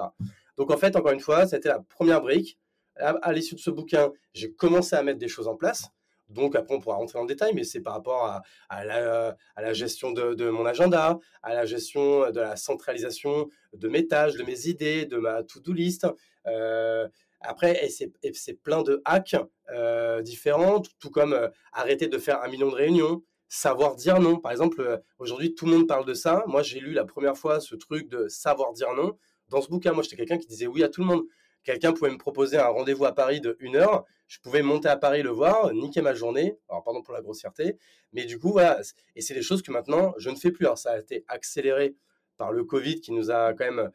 Donc 0.58 0.72
en 0.72 0.78
fait, 0.78 0.96
encore 0.96 1.12
une 1.12 1.20
fois, 1.20 1.48
c'était 1.48 1.70
la 1.70 1.80
première 1.80 2.22
brique 2.22 2.58
à, 2.98 3.34
l'issue 3.34 3.56
de 3.56 3.60
ce 3.60 3.72
bouquin, 3.72 4.12
j'ai 4.34 4.52
commencé 4.54 4.96
à 4.96 5.04
mettre 5.04 5.20
des 5.20 5.28
choses 5.28 5.48
en 5.48 5.56
place. 5.56 5.90
Donc 6.30 6.56
après, 6.56 6.74
on 6.76 6.80
pourra 6.80 6.96
rentrer 6.96 7.20
en 7.20 7.26
détail, 7.26 7.54
mais 7.54 7.64
c'est 7.64 7.82
par 7.82 7.94
rapport 7.94 8.42
à, 8.70 8.86
la, 8.86 9.74
gestion 9.74 10.12
de, 10.12 10.50
mon 10.50 10.66
agenda, 10.66 11.20
à 11.42 11.54
la 11.54 11.66
gestion 11.66 12.32
de 12.32 12.40
la 12.40 12.56
centralisation 12.56 13.50
de 13.74 13.88
mes 13.88 14.08
tâches, 14.08 14.36
de 14.36 14.44
mes 14.44 14.68
idées, 14.68 15.06
de 15.06 15.18
ma 15.18 15.44
to-do 15.44 15.74
list. 15.74 16.08
Euh, 16.48 17.08
après, 17.42 17.88
c'est 17.90 18.54
plein 18.62 18.84
de 18.84 19.02
hacks 19.06 19.36
euh, 19.72 20.22
différents, 20.22 20.82
tout, 21.00 21.10
comme 21.10 21.34
euh, 21.34 21.50
arrêter 21.74 22.08
de 22.08 22.18
faire 22.18 22.42
un 22.42 22.48
million 22.48 22.70
de 22.70 22.76
réunions, 22.76 23.22
savoir 23.50 23.96
dire 23.96 24.20
non. 24.20 24.38
Par 24.38 24.52
exemple, 24.52 25.02
aujourd'hui, 25.20 25.54
tout 25.54 25.66
le 25.66 25.74
monde 25.74 25.88
parle 25.88 26.06
de 26.06 26.14
ça. 26.14 26.44
Moi, 26.48 26.64
j'ai 26.64 26.80
lu 26.80 26.94
la 26.94 27.06
première 27.06 27.38
fois 27.38 27.60
ce 27.60 27.76
truc 27.76 28.10
de 28.10 28.28
savoir 28.28 28.74
dire 28.74 28.94
non. 28.96 29.18
Dans 29.50 29.62
ce 29.62 29.68
bouquin, 29.68 29.92
moi, 29.92 30.04
j'étais 30.04 30.16
quelqu'un 30.16 30.38
qui 30.38 30.48
disait 30.48 30.68
oui 30.68 30.84
à 30.84 30.90
tout 30.90 31.02
le 31.02 31.08
monde 31.08 31.24
quelqu'un 31.64 31.94
pouvait 31.94 32.12
me 32.12 32.18
proposer 32.18 32.58
un 32.58 32.68
rendez-vous 32.68 33.06
à 33.06 33.14
Paris 33.14 33.42
de 33.42 33.58
une 33.60 33.76
heure, 33.76 34.06
je 34.28 34.40
pouvais 34.40 34.62
monter 34.62 34.88
à 34.90 34.98
Paris 34.98 35.22
le 35.22 35.30
voir, 35.30 35.74
niquer 35.74 36.02
ma 36.02 36.14
journée, 36.14 36.58
alors 36.70 36.84
pardon 36.84 37.02
pour 37.02 37.14
la 37.14 37.22
grossièreté, 37.22 37.78
mais 38.14 38.26
du 38.26 38.40
coup 38.40 38.52
voilà, 38.52 38.82
et 39.16 39.22
c'est 39.22 39.34
des 39.34 39.42
choses 39.42 39.62
que 39.62 39.72
maintenant 39.72 40.14
je 40.18 40.30
ne 40.30 40.36
fais 40.36 40.52
plus. 40.52 40.66
Alors 40.66 40.78
ça 40.78 40.92
a 40.92 41.00
été 41.00 41.24
accéléré 41.28 41.96
par 42.38 42.52
le 42.52 42.64
Covid 42.64 43.02
qui 43.02 43.12
nous 43.12 43.32
a 43.32 43.54
quand 43.54 43.66
même 43.66 43.92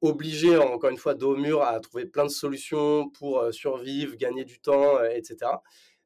obligé 0.00 0.56
encore 0.56 0.90
une 0.90 0.96
fois 0.96 1.14
dos 1.14 1.34
au 1.34 1.36
mur 1.36 1.62
à 1.62 1.78
trouver 1.80 2.06
plein 2.06 2.24
de 2.24 2.30
solutions 2.30 3.10
pour 3.10 3.40
euh, 3.40 3.52
survivre, 3.52 4.16
gagner 4.16 4.44
du 4.44 4.60
temps, 4.60 4.98
euh, 4.98 5.10
etc. 5.10 5.50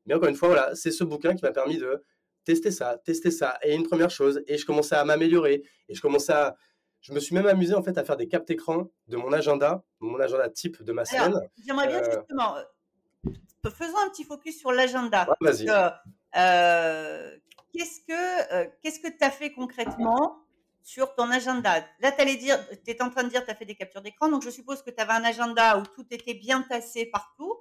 Mais 0.07 0.15
encore 0.15 0.29
une 0.29 0.35
fois 0.35 0.49
voilà, 0.49 0.75
c'est 0.75 0.91
ce 0.91 1.05
bouquin 1.05 1.35
qui 1.35 1.45
m'a 1.45 1.53
permis 1.53 1.79
de 1.79 2.03
tester 2.45 2.71
ça, 2.71 2.99
tester 3.05 3.31
ça, 3.31 3.59
et 3.63 3.75
une 3.75 3.85
première 3.85 4.11
chose, 4.11 4.43
et 4.47 4.59
je 4.59 4.67
commençais 4.67 4.97
à 4.97 5.05
m'améliorer, 5.05 5.63
et 5.89 5.95
je 5.95 6.01
commençais 6.01 6.33
à 6.33 6.57
je 7.05 7.13
me 7.13 7.21
suis 7.21 7.35
même 7.35 7.47
amusé 7.47 7.75
en 7.75 7.83
fait 7.83 7.97
à 7.99 8.05
faire 8.05 8.17
des 8.17 8.29
captes 8.29 8.51
écran 8.51 8.89
de 9.09 9.17
mon 9.19 9.31
agenda, 9.33 9.85
mon 10.01 10.19
agenda 10.19 10.49
type 10.49 10.83
de 10.83 10.93
ma 10.93 11.05
semaine. 11.05 11.39
J'aimerais 11.65 11.87
bien 11.89 12.01
euh, 12.01 12.11
justement, 12.19 12.57
euh, 12.57 13.71
faisons 13.71 13.99
un 13.99 14.09
petit 14.09 14.25
focus 14.25 14.59
sur 14.59 14.73
l'agenda. 14.73 15.29
Vas-y. 15.41 15.69
Euh, 15.69 17.37
qu'est-ce 17.73 18.01
que 18.01 18.71
qu'est-ce 18.81 19.01
que 19.01 19.09
tu 19.09 19.23
as 19.23 19.31
fait 19.31 19.53
concrètement 19.53 20.39
sur 20.83 21.15
ton 21.15 21.31
agenda? 21.31 21.85
Là, 22.01 22.11
tu 22.11 22.23
allais 22.23 22.37
dire, 22.37 22.59
tu 22.85 22.91
es 22.91 23.03
en 23.03 23.11
train 23.11 23.23
de 23.23 23.29
dire 23.29 23.45
tu 23.45 23.51
as 23.51 23.55
fait 23.55 23.67
des 23.67 23.75
captures 23.75 24.01
d'écran, 24.01 24.31
donc 24.31 24.43
je 24.43 24.51
suppose 24.51 24.81
que 24.83 24.91
tu 24.91 25.01
avais 25.01 25.13
un 25.13 25.25
agenda 25.25 25.79
où 25.79 25.83
tout 25.95 26.07
était 26.11 26.35
bien 26.35 26.63
tassé 26.63 27.05
partout. 27.05 27.55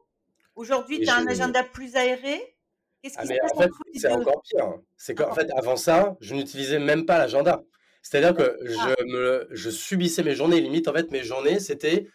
Aujourd'hui, 0.55 1.01
tu 1.01 1.09
as 1.09 1.17
un 1.17 1.27
agenda 1.27 1.63
plus 1.63 1.97
aéré. 1.97 2.55
Qu'est-ce 3.01 3.17
qui 3.17 3.19
ah, 3.19 3.25
se 3.25 3.33
passe 3.41 3.51
en 3.55 3.61
fait, 3.61 3.69
c'est 3.99 4.11
encore 4.13 4.41
pire. 4.41 4.73
C'est 4.95 5.15
qu'en 5.15 5.33
fait, 5.33 5.51
avant 5.51 5.75
ça, 5.75 6.15
je 6.21 6.33
n'utilisais 6.33 6.79
même 6.79 7.05
pas 7.05 7.17
l'agenda. 7.17 7.61
C'est-à-dire 8.03 8.35
que 8.35 8.59
ah. 8.79 8.95
je, 8.99 9.05
me, 9.05 9.47
je 9.49 9.69
subissais 9.71 10.21
mes 10.21 10.35
journées. 10.35 10.61
Limite, 10.61 10.87
en 10.87 10.93
fait, 10.93 11.09
mes 11.11 11.23
journées, 11.23 11.59
c'était 11.59 12.07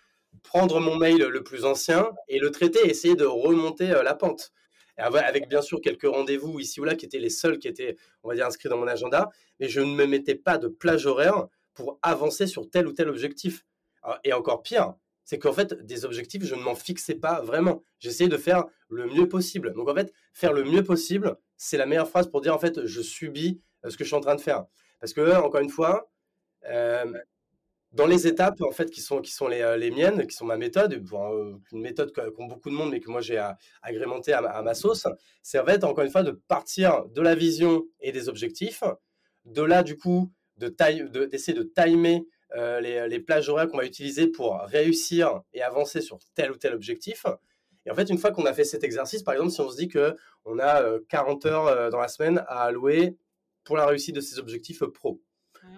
prendre 0.45 0.78
mon 0.78 0.97
mail 0.97 1.18
le 1.18 1.42
plus 1.42 1.64
ancien 1.64 2.11
et 2.28 2.38
le 2.38 2.50
traiter 2.50 2.88
essayer 2.88 3.16
de 3.16 3.25
remonter 3.25 3.90
euh, 3.90 4.02
la 4.02 4.14
pente. 4.14 4.52
avec 4.97 5.49
bien 5.49 5.62
sûr 5.62 5.80
quelques 5.80 6.07
rendez-vous 6.07 6.61
ici 6.61 6.80
ou 6.80 6.85
là 6.85 6.95
qui 6.95 7.07
étaient 7.07 7.18
les 7.18 7.30
seuls 7.30 7.59
qui 7.59 7.66
étaient, 7.66 7.97
on 8.23 8.28
va 8.28 8.35
dire, 8.35 8.47
inscrits 8.47 8.68
dans 8.68 8.78
mon 8.78 8.87
agenda, 8.87 9.30
mais 9.59 9.68
je 9.68 9.80
ne 9.80 9.95
me 9.95 10.07
mettais 10.07 10.35
pas 10.35 10.59
de 10.59 10.68
plage 10.68 11.07
horaire 11.07 11.47
pour 11.75 11.99
avancer 12.02 12.47
sur 12.47 12.68
tel 12.68 12.87
ou 12.87 12.92
tel 12.92 13.09
objectif. 13.09 13.64
Et 14.25 14.33
encore 14.33 14.62
pire, 14.62 14.95
c'est 15.25 15.38
qu'en 15.38 15.52
fait, 15.52 15.75
des 15.85 16.04
objectifs, 16.04 16.45
je 16.45 16.54
ne 16.54 16.62
m'en 16.62 16.75
fixais 16.75 17.14
pas 17.14 17.42
vraiment. 17.42 17.83
J'essayais 17.99 18.30
de 18.30 18.38
faire 18.38 18.64
le 18.88 19.07
mieux 19.07 19.28
possible. 19.28 19.75
Donc 19.75 19.88
en 19.88 19.95
fait, 19.95 20.12
faire 20.33 20.52
le 20.52 20.64
mieux 20.64 20.83
possible, 20.83 21.37
c'est 21.59 21.76
la 21.76 21.85
meilleure 21.85 22.09
phrase 22.09 22.30
pour 22.30 22.40
dire 22.40 22.54
en 22.54 22.59
fait, 22.59 22.87
je 22.87 23.02
subis 23.02 23.61
euh, 23.85 23.90
ce 23.90 23.97
que 23.97 24.04
je 24.04 24.09
suis 24.09 24.16
en 24.16 24.21
train 24.21 24.37
de 24.37 24.40
faire. 24.40 24.64
Parce 25.00 25.12
que, 25.12 25.37
encore 25.37 25.61
une 25.61 25.71
fois, 25.71 26.11
euh, 26.67 27.12
dans 27.93 28.07
les 28.07 28.26
étapes 28.26 28.61
en 28.61 28.71
fait 28.71 28.90
qui 28.90 29.00
sont 29.00 29.21
qui 29.21 29.33
sont 29.33 29.49
les, 29.49 29.62
euh, 29.62 29.76
les 29.76 29.90
miennes, 29.90 30.26
qui 30.26 30.35
sont 30.35 30.45
ma 30.45 30.57
méthode, 30.57 30.93
euh, 30.93 31.57
une 31.73 31.81
méthode 31.81 32.12
qu'ont 32.12 32.47
beaucoup 32.47 32.69
de 32.71 32.75
monde, 32.75 32.90
mais 32.90 33.00
que 33.00 33.11
moi 33.11 33.21
j'ai 33.21 33.43
agrémenté 33.83 34.33
à, 34.33 34.62
ma 34.62 34.75
sauce, 34.75 35.07
c'est 35.43 35.59
en 35.59 35.64
fait 35.64 35.85
encore 35.85 36.05
une 36.05 36.11
fois 36.11 36.23
de 36.23 36.33
partir 36.33 37.07
de 37.07 37.23
la 37.23 37.35
vision 37.35 37.85
et 38.00 38.12
des 38.12 38.28
objectifs 38.28 38.83
De 39.45 39.62
là, 39.62 39.83
du 39.83 39.97
coup, 39.97 40.31
d'essayer 40.59 41.05
de, 41.05 41.62
de 41.62 41.73
timer 41.75 42.26
euh, 42.57 42.81
les, 42.81 43.21
plages 43.21 43.49
horaires 43.49 43.69
qu'on 43.69 43.76
va 43.76 43.85
utiliser 43.85 44.26
pour 44.26 44.59
réussir 44.62 45.43
et 45.52 45.62
avancer 45.62 46.00
sur 46.00 46.19
tel 46.35 46.50
ou 46.50 46.57
tel 46.57 46.75
objectif. 46.75 47.26
Et 47.85 47.90
en 47.90 47.95
fait, 47.95 48.09
une 48.11 48.19
fois 48.19 48.33
qu'on 48.33 48.47
a 48.47 48.52
fait 48.52 48.64
cet 48.64 48.85
exercice, 48.85 49.23
par 49.23 49.35
exemple, 49.35 49.50
si 49.50 49.61
on 49.61 49.71
se 49.71 49.76
dit 49.76 49.88
qu'on 49.88 50.59
a 50.59 50.99
40 51.09 51.47
euh, 51.47 51.49
heures 51.49 51.90
dans 51.90 52.00
la 52.00 52.09
semaine 52.09 52.45
à 52.49 52.64
allouer 52.64 53.17
pour 53.69 53.77
la 53.77 53.85
réussite 53.85 54.15
de 54.15 54.23
ces 54.23 54.39
objectifs 54.39 54.83
pro, 54.83 55.21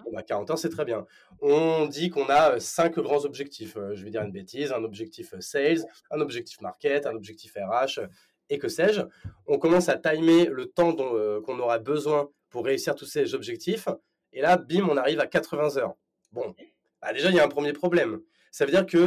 on 0.06 0.16
a 0.16 0.22
40 0.22 0.48
heures, 0.48 0.58
c'est 0.58 0.68
très 0.68 0.84
bien. 0.84 1.06
On 1.40 1.86
dit 1.86 2.08
qu'on 2.08 2.28
a 2.28 2.60
cinq 2.60 3.00
grands 3.00 3.24
objectifs. 3.24 3.76
Je 3.94 4.04
vais 4.04 4.10
dire 4.10 4.22
une 4.22 4.30
bêtise, 4.30 4.70
un 4.70 4.84
objectif 4.84 5.34
sales, 5.40 5.84
un 6.12 6.20
objectif 6.20 6.60
market, 6.60 7.04
un 7.06 7.16
objectif 7.16 7.54
RH, 7.56 8.00
et 8.48 8.58
que 8.58 8.68
sais-je. 8.68 9.00
On 9.48 9.58
commence 9.58 9.88
à 9.88 9.96
timer 9.96 10.46
le 10.46 10.66
temps 10.66 10.94
qu'on 10.94 11.58
aura 11.58 11.80
besoin 11.80 12.30
pour 12.48 12.64
réussir 12.64 12.94
tous 12.94 13.06
ces 13.06 13.34
objectifs. 13.34 13.88
Et 14.32 14.40
là, 14.40 14.56
bim, 14.56 14.88
on 14.88 14.96
arrive 14.96 15.18
à 15.18 15.26
80 15.26 15.78
heures. 15.78 15.94
Bon, 16.30 16.54
bah, 17.02 17.12
déjà, 17.12 17.30
il 17.30 17.34
y 17.34 17.40
a 17.40 17.44
un 17.44 17.48
premier 17.48 17.72
problème. 17.72 18.20
Ça 18.52 18.66
veut 18.66 18.70
dire 18.70 18.86
que 18.86 18.98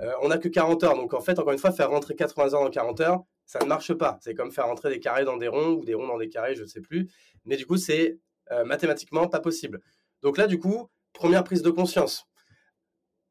euh, 0.00 0.12
on 0.20 0.30
n'a 0.30 0.38
que 0.38 0.48
40 0.48 0.82
heures. 0.82 0.96
Donc, 0.96 1.14
en 1.14 1.20
fait, 1.20 1.38
encore 1.38 1.52
une 1.52 1.60
fois, 1.60 1.70
faire 1.70 1.90
rentrer 1.90 2.16
80 2.16 2.54
heures 2.54 2.64
dans 2.64 2.70
40 2.70 3.00
heures, 3.02 3.20
ça 3.46 3.60
ne 3.60 3.66
marche 3.66 3.94
pas. 3.94 4.18
C'est 4.20 4.34
comme 4.34 4.50
faire 4.50 4.66
rentrer 4.66 4.90
des 4.90 4.98
carrés 4.98 5.24
dans 5.24 5.36
des 5.36 5.48
ronds 5.48 5.74
ou 5.74 5.84
des 5.84 5.94
ronds 5.94 6.08
dans 6.08 6.18
des 6.18 6.28
carrés, 6.28 6.56
je 6.56 6.62
ne 6.62 6.66
sais 6.66 6.80
plus. 6.80 7.08
Mais 7.44 7.56
du 7.56 7.66
coup, 7.66 7.76
c'est 7.76 8.18
euh, 8.52 8.64
mathématiquement 8.64 9.28
pas 9.28 9.40
possible. 9.40 9.80
Donc 10.22 10.38
là, 10.38 10.46
du 10.46 10.58
coup, 10.58 10.88
première 11.12 11.44
prise 11.44 11.62
de 11.62 11.70
conscience. 11.70 12.26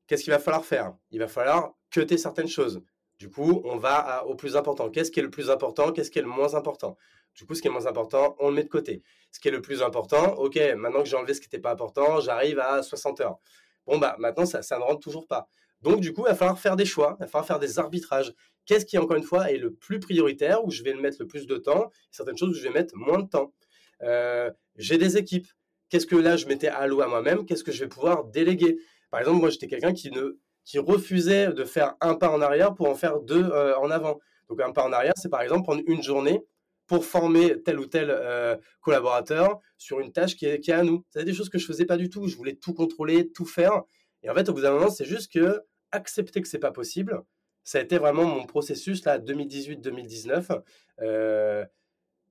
Qu'est-ce 0.08 0.24
qu'il 0.24 0.34
va 0.34 0.40
falloir 0.40 0.66
faire? 0.66 0.94
Il 1.12 1.20
va 1.20 1.28
falloir 1.28 1.72
cuter 1.90 2.18
certaines 2.18 2.48
choses. 2.48 2.82
Du 3.18 3.30
coup, 3.30 3.62
on 3.66 3.78
va 3.78 4.26
au 4.26 4.36
plus 4.36 4.58
important. 4.58 4.90
Qu'est-ce 4.90 5.12
qui 5.12 5.20
est 5.20 5.24
le 5.24 5.30
plus 5.30 5.50
important? 5.50 5.92
Qu'est-ce 5.92 6.10
qui 6.10 6.20
est 6.20 6.24
le 6.24 6.28
moins 6.28 6.56
important? 6.56 6.98
Du 7.36 7.46
coup, 7.46 7.56
ce 7.56 7.62
qui 7.62 7.68
est 7.68 7.72
moins 7.72 7.86
important, 7.86 8.36
on 8.40 8.50
le 8.50 8.56
met 8.56 8.64
de 8.64 8.70
côté. 8.70 9.04
Ce 9.32 9.40
qui 9.40 9.48
est 9.48 9.52
le 9.52 9.62
plus 9.62 9.82
important, 9.82 10.34
ok, 10.34 10.60
maintenant 10.76 11.04
que 11.04 11.10
j'ai 11.10 11.16
enlevé 11.16 11.34
ce 11.34 11.40
qui 11.40 11.48
n'était 11.48 11.60
pas 11.60 11.72
important, 11.72 12.20
j'arrive 12.20 12.60
à 12.60 12.84
60 12.84 13.22
heures. 13.22 13.38
Bon, 13.86 13.98
bah 14.00 14.16
maintenant, 14.20 14.46
ça, 14.46 14.62
ça 14.62 14.78
ne 14.78 14.84
rentre 14.84 15.00
toujours 15.00 15.28
pas. 15.28 15.48
Donc, 15.82 16.02
du 16.02 16.14
coup, 16.14 16.24
il 16.26 16.30
va 16.30 16.36
falloir 16.36 16.60
faire 16.60 16.76
des 16.76 16.86
choix, 16.86 17.16
il 17.20 17.24
va 17.24 17.28
falloir 17.28 17.46
faire 17.46 17.60
des 17.60 17.80
arbitrages. 17.80 18.34
Qu'est-ce 18.66 18.86
qui, 18.86 18.98
encore 18.98 19.18
une 19.18 19.24
fois, 19.24 19.52
est 19.52 19.58
le 19.58 19.74
plus 19.74 20.00
prioritaire, 20.00 20.64
où 20.66 20.72
je 20.72 20.84
vais 20.84 20.94
le 20.94 21.02
mettre 21.02 21.18
le 21.20 21.28
plus 21.28 21.48
de 21.48 21.58
temps, 21.58 21.90
certaines 22.12 22.38
choses 22.38 22.50
où 22.50 22.54
je 22.54 22.64
vais 22.64 22.74
mettre 22.74 22.96
moins 22.96 23.20
de 23.20 23.28
temps. 23.28 23.54
Euh, 24.04 24.50
j'ai 24.76 24.98
des 24.98 25.18
équipes. 25.18 25.48
Qu'est-ce 25.90 26.08
que 26.08 26.16
là, 26.16 26.38
je 26.38 26.46
m'étais 26.46 26.70
alloué 26.70 27.04
à 27.04 27.08
moi-même 27.08 27.46
Qu'est-ce 27.46 27.64
que 27.64 27.72
je 27.72 27.84
vais 27.84 27.90
pouvoir 27.90 28.26
déléguer? 28.26 28.78
Par 29.10 29.20
exemple, 29.20 29.40
moi, 29.40 29.50
j'étais 29.50 29.68
quelqu'un 29.68 29.94
qui, 29.94 30.10
ne, 30.12 30.40
qui 30.64 30.80
refusait 30.80 31.52
de 31.52 31.64
faire 31.66 31.96
un 32.02 32.16
pas 32.16 32.30
en 32.30 32.42
arrière 32.42 32.74
pour 32.74 32.88
en 32.88 32.96
faire 32.96 33.20
deux 33.20 33.44
euh, 33.44 33.78
en 33.78 33.92
avant. 33.92 34.20
Donc, 34.50 34.62
un 34.62 34.72
pas 34.72 34.86
en 34.86 34.94
arrière, 34.94 35.14
c'est 35.18 35.30
par 35.30 35.42
exemple 35.42 35.64
prendre 35.64 35.82
une 35.86 36.02
journée 36.02 36.42
pour 36.88 37.06
former 37.06 37.62
tel 37.64 37.80
ou 37.80 37.86
tel 37.86 38.10
euh, 38.10 38.58
collaborateur 38.82 39.62
sur 39.78 40.00
une 40.02 40.12
tâche 40.12 40.36
qui 40.36 40.46
est, 40.46 40.70
à 40.70 40.84
nous. 40.84 41.06
C'est 41.10 41.24
des 41.24 41.34
choses 41.34 41.50
que 41.50 41.58
je 41.58 41.66
faisais 41.66 41.86
pas 41.86 41.98
du 41.98 42.10
tout. 42.10 42.28
Je 42.28 42.36
voulais 42.36 42.56
tout 42.56 42.74
contrôler, 42.74 43.32
tout 43.32 43.46
faire. 43.46 43.84
Et 44.24 44.30
en 44.30 44.34
fait, 44.36 44.50
au 44.50 44.54
bout 44.54 44.62
d'un 44.62 44.72
moment, 44.72 44.90
c'est 44.90 45.06
juste 45.06 45.32
que 45.32 45.62
accepter 45.92 46.42
que 46.42 46.48
c'est 46.48 46.60
pas 46.60 46.72
possible. 46.72 47.22
Ça 47.64 47.78
a 47.78 47.82
été 47.82 47.98
vraiment 47.98 48.26
mon 48.26 48.46
processus 48.46 49.06
là 49.06 49.20
2018-2019. 49.20 50.62
Euh, 51.02 51.66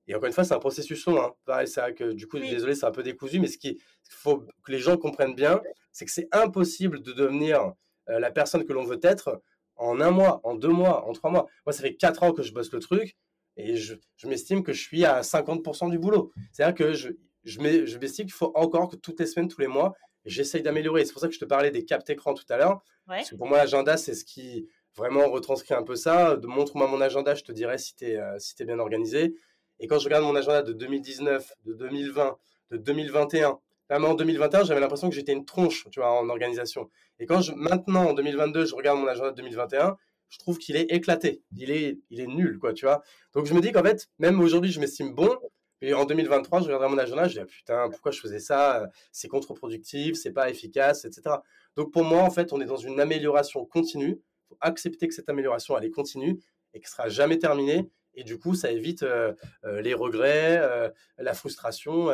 et 0.07 0.15
encore 0.15 0.27
une 0.27 0.33
fois, 0.33 0.43
c'est 0.43 0.53
un 0.53 0.59
processus 0.59 1.05
long. 1.05 1.21
Hein. 1.21 1.33
Pareil, 1.45 1.67
c'est 1.67 1.81
vrai 1.81 1.93
que 1.93 2.11
du 2.11 2.27
coup, 2.27 2.39
désolé, 2.39 2.75
c'est 2.75 2.85
un 2.85 2.91
peu 2.91 3.03
décousu, 3.03 3.39
mais 3.39 3.47
ce 3.47 3.57
qu'il 3.57 3.77
faut 4.09 4.45
que 4.63 4.71
les 4.71 4.79
gens 4.79 4.97
comprennent 4.97 5.35
bien, 5.35 5.61
c'est 5.91 6.05
que 6.05 6.11
c'est 6.11 6.27
impossible 6.31 7.01
de 7.01 7.13
devenir 7.13 7.73
euh, 8.09 8.19
la 8.19 8.31
personne 8.31 8.65
que 8.65 8.73
l'on 8.73 8.83
veut 8.83 8.99
être 9.03 9.41
en 9.75 9.99
un 10.01 10.11
mois, 10.11 10.41
en 10.43 10.55
deux 10.55 10.69
mois, 10.69 11.07
en 11.07 11.13
trois 11.13 11.31
mois. 11.31 11.47
Moi, 11.65 11.73
ça 11.73 11.81
fait 11.81 11.95
quatre 11.95 12.23
ans 12.23 12.33
que 12.33 12.43
je 12.43 12.53
bosse 12.53 12.71
le 12.71 12.79
truc 12.79 13.15
et 13.57 13.77
je, 13.77 13.95
m'estime 14.25 14.63
que 14.63 14.73
je 14.73 14.81
suis 14.81 15.05
à 15.05 15.21
50% 15.21 15.89
du 15.89 15.99
boulot. 15.99 16.31
C'est-à-dire 16.51 16.75
que 16.75 16.93
je, 16.93 17.09
je 17.43 17.59
m'estime 17.59 18.25
qu'il 18.25 18.33
faut 18.33 18.51
encore 18.55 18.89
que 18.89 18.95
toutes 18.95 19.19
les 19.19 19.25
semaines, 19.25 19.47
tous 19.47 19.61
les 19.61 19.67
mois, 19.67 19.93
j'essaye 20.25 20.61
d'améliorer. 20.61 21.05
C'est 21.05 21.13
pour 21.13 21.21
ça 21.21 21.27
que 21.27 21.33
je 21.33 21.39
te 21.39 21.45
parlais 21.45 21.71
des 21.71 21.85
captes 21.85 22.09
écran 22.09 22.33
tout 22.33 22.45
à 22.49 22.57
l'heure. 22.57 22.83
Parce 23.07 23.31
que 23.31 23.35
pour 23.35 23.47
moi, 23.47 23.57
l'agenda, 23.57 23.97
c'est 23.97 24.13
ce 24.13 24.23
qui 24.23 24.67
vraiment 24.95 25.29
retranscrit 25.29 25.73
un 25.73 25.83
peu 25.83 25.95
ça. 25.95 26.37
De 26.37 26.47
montre-moi 26.47 26.87
mon 26.87 27.01
agenda, 27.01 27.35
je 27.35 27.43
te 27.43 27.51
dirais 27.51 27.77
si 27.77 27.95
tu 27.95 28.05
es, 28.05 28.17
euh, 28.17 28.37
si 28.39 28.55
es 28.59 28.65
bien 28.65 28.79
organisé. 28.79 29.35
Et 29.81 29.87
quand 29.87 29.99
je 29.99 30.05
regarde 30.05 30.23
mon 30.23 30.35
agenda 30.35 30.61
de 30.61 30.73
2019, 30.73 31.53
de 31.65 31.73
2020, 31.73 32.37
de 32.69 32.77
2021, 32.77 33.59
même 33.89 34.05
en 34.05 34.13
2021, 34.13 34.63
j'avais 34.63 34.79
l'impression 34.79 35.09
que 35.09 35.15
j'étais 35.15 35.33
une 35.33 35.43
tronche, 35.43 35.85
tu 35.91 35.99
vois, 35.99 36.11
en 36.11 36.29
organisation. 36.29 36.89
Et 37.19 37.25
quand 37.25 37.41
je, 37.41 37.51
maintenant, 37.51 38.11
en 38.11 38.13
2022, 38.13 38.65
je 38.65 38.75
regarde 38.75 38.99
mon 38.99 39.07
agenda 39.07 39.31
de 39.31 39.35
2021, 39.35 39.97
je 40.29 40.37
trouve 40.37 40.59
qu'il 40.59 40.77
est 40.77 40.89
éclaté. 40.91 41.41
Il 41.57 41.71
est, 41.71 41.99
il 42.09 42.21
est 42.21 42.27
nul, 42.27 42.57
quoi, 42.57 42.73
tu 42.73 42.85
vois. 42.85 43.01
Donc 43.33 43.47
je 43.47 43.53
me 43.53 43.59
dis 43.59 43.71
qu'en 43.71 43.83
fait, 43.83 44.07
même 44.19 44.39
aujourd'hui, 44.39 44.71
je 44.71 44.79
m'estime 44.79 45.13
bon, 45.13 45.35
et 45.81 45.95
en 45.95 46.05
2023, 46.05 46.59
je 46.61 46.65
regarderai 46.65 46.89
mon 46.89 46.97
agenda, 46.99 47.27
je 47.27 47.39
dis, 47.39 47.45
putain, 47.45 47.89
pourquoi 47.89 48.11
je 48.11 48.21
faisais 48.21 48.39
ça? 48.39 48.87
C'est 49.11 49.27
contre-productif, 49.27 50.15
c'est 50.15 50.31
pas 50.31 50.49
efficace, 50.49 51.05
etc. 51.05 51.37
Donc 51.75 51.91
pour 51.91 52.03
moi, 52.03 52.21
en 52.21 52.29
fait, 52.29 52.53
on 52.53 52.61
est 52.61 52.65
dans 52.65 52.77
une 52.77 52.99
amélioration 52.99 53.65
continue. 53.65 54.21
Faut 54.47 54.57
accepter 54.61 55.07
que 55.07 55.13
cette 55.15 55.27
amélioration, 55.27 55.75
elle 55.75 55.85
est 55.85 55.91
continue 55.91 56.39
et 56.73 56.79
qu'elle 56.79 56.89
sera 56.89 57.09
jamais 57.09 57.39
terminée. 57.39 57.89
Et 58.15 58.23
du 58.23 58.39
coup, 58.39 58.55
ça 58.55 58.71
évite 58.71 59.03
euh, 59.03 59.33
euh, 59.63 59.81
les 59.81 59.93
regrets, 59.93 60.57
euh, 60.57 60.89
la 61.17 61.33
frustration 61.33 62.11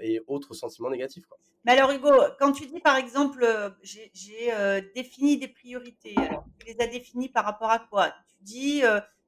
et 0.00 0.20
autres 0.26 0.54
sentiments 0.54 0.90
négatifs. 0.90 1.24
Mais 1.64 1.72
alors, 1.72 1.90
Hugo, 1.90 2.10
quand 2.38 2.52
tu 2.52 2.66
dis 2.66 2.80
par 2.80 2.96
exemple, 2.96 3.46
j'ai 3.82 4.10
défini 4.94 5.38
des 5.38 5.48
priorités, 5.48 6.14
tu 6.58 6.66
les 6.66 6.80
as 6.80 6.86
définies 6.86 7.28
par 7.28 7.44
rapport 7.44 7.70
à 7.70 7.78
quoi? 7.78 8.10
Tu 8.28 8.36
dis, 8.42 8.82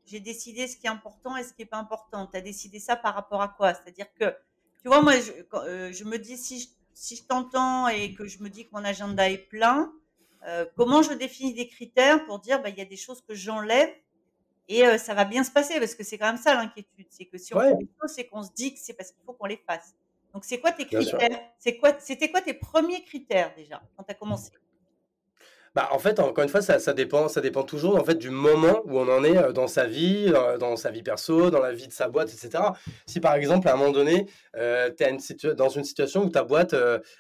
j'ai 0.05 0.21
décidé 0.21 0.67
ce 0.69 0.77
qui 0.77 0.87
est 0.87 0.91
important 0.91 1.37
et 1.37 1.43
ce 1.43 1.53
qui 1.53 1.63
n'est 1.63 1.67
pas 1.67 1.79
important. 1.79 2.27
Tu 2.27 2.37
as 2.37 2.41
décidé 2.41 2.79
ça 2.79 2.97
par 2.97 3.15
rapport 3.15 3.41
à 3.41 3.49
quoi? 3.49 3.75
C'est-à-dire 3.75 4.07
que, 4.19 4.35
tu 4.83 4.89
vois, 4.89 5.03
moi, 5.03 5.15
je, 5.15 6.05
me 6.05 6.19
dis, 6.19 6.37
si 6.37 6.61
je, 6.95 7.23
t'entends 7.25 7.89
et 7.89 8.13
que 8.15 8.27
je 8.27 8.43
me 8.43 8.51
dis 8.51 8.67
que 8.67 8.71
mon 8.73 8.85
agenda 8.85 9.31
est 9.31 9.49
plein, 9.49 9.93
comment 10.77 11.03
je 11.03 11.15
définis 11.15 11.55
des 11.55 11.69
critères 11.69 12.25
pour 12.27 12.39
dire, 12.39 12.63
bah, 12.63 12.69
il 12.69 12.77
y 12.77 12.83
a 12.83 12.87
des 12.87 12.97
choses 12.97 13.23
que 13.23 13.35
j'enlève 13.35 13.91
et 14.69 14.87
euh, 14.87 14.99
ça 14.99 15.15
va 15.15 15.25
bien 15.25 15.45
se 15.45 15.51
passer 15.51 15.79
Parce 15.79 15.95
que 15.95 16.05
c'est 16.05 16.19
quand 16.19 16.27
même 16.27 16.37
ça 16.37 16.55
l'inquiétude. 16.55 17.07
C'est 17.11 17.27
que 17.27 17.39
si 17.39 17.55
on 17.55 17.61
fait 17.61 17.75
des 17.77 17.89
choses, 18.01 18.13
c'est 18.15 18.27
qu'on 18.27 18.43
se 18.43 18.51
dit 18.55 18.75
que 18.75 18.81
c'est 18.81 18.95
parce 18.95 19.13
qu'il 19.13 19.23
faut 19.25 19.33
qu'on 19.33 19.47
les 19.47 19.63
fasse. 19.67 19.95
Donc, 20.33 20.45
c'est 20.45 20.59
quoi 20.59 20.73
tes 20.73 20.87
critères? 20.87 21.41
C'est 21.59 21.79
quoi, 21.79 21.93
C'était 21.99 22.31
quoi 22.31 22.43
tes 22.43 22.55
premiers 22.55 23.03
critères 23.03 23.55
déjà 23.57 23.81
quand 23.97 24.03
tu 24.05 24.11
as 24.11 24.15
commencé? 24.15 24.51
Bah, 25.77 25.91
en 25.93 25.99
fait, 25.99 26.21
encore 26.21 26.43
une 26.43 26.49
fois, 26.49 26.63
ça, 26.63 26.95
dépend, 26.95 27.29
ça 27.29 27.43
dépend 27.43 27.63
toujours 27.63 27.97
en 27.97 28.05
fait, 28.05 28.15
du 28.15 28.31
moment 28.31 28.81
où 28.87 28.99
on 28.99 29.15
en 29.15 29.23
est 29.25 29.37
euh, 29.37 29.53
dans 29.53 29.67
sa 29.67 29.85
vie, 29.85 30.33
euh, 30.35 30.57
dans 30.57 30.75
sa 30.75 30.91
vie 30.91 31.03
perso, 31.03 31.51
dans 31.51 31.61
la 31.61 31.73
vie 31.73 31.87
de 31.87 31.93
sa 31.93 32.09
boîte, 32.09 32.33
etc. 32.33 32.65
Si 33.05 33.21
par 33.21 33.35
exemple, 33.35 33.69
à 33.69 33.75
un 33.75 33.77
moment 33.77 33.93
donné, 33.93 34.25
euh, 34.57 34.91
tu 34.97 35.05
es 35.05 35.55
dans 35.55 35.69
une 35.69 35.85
situation 35.85 36.23
où 36.23 36.31
ta 36.31 36.45
boîte, 36.45 36.75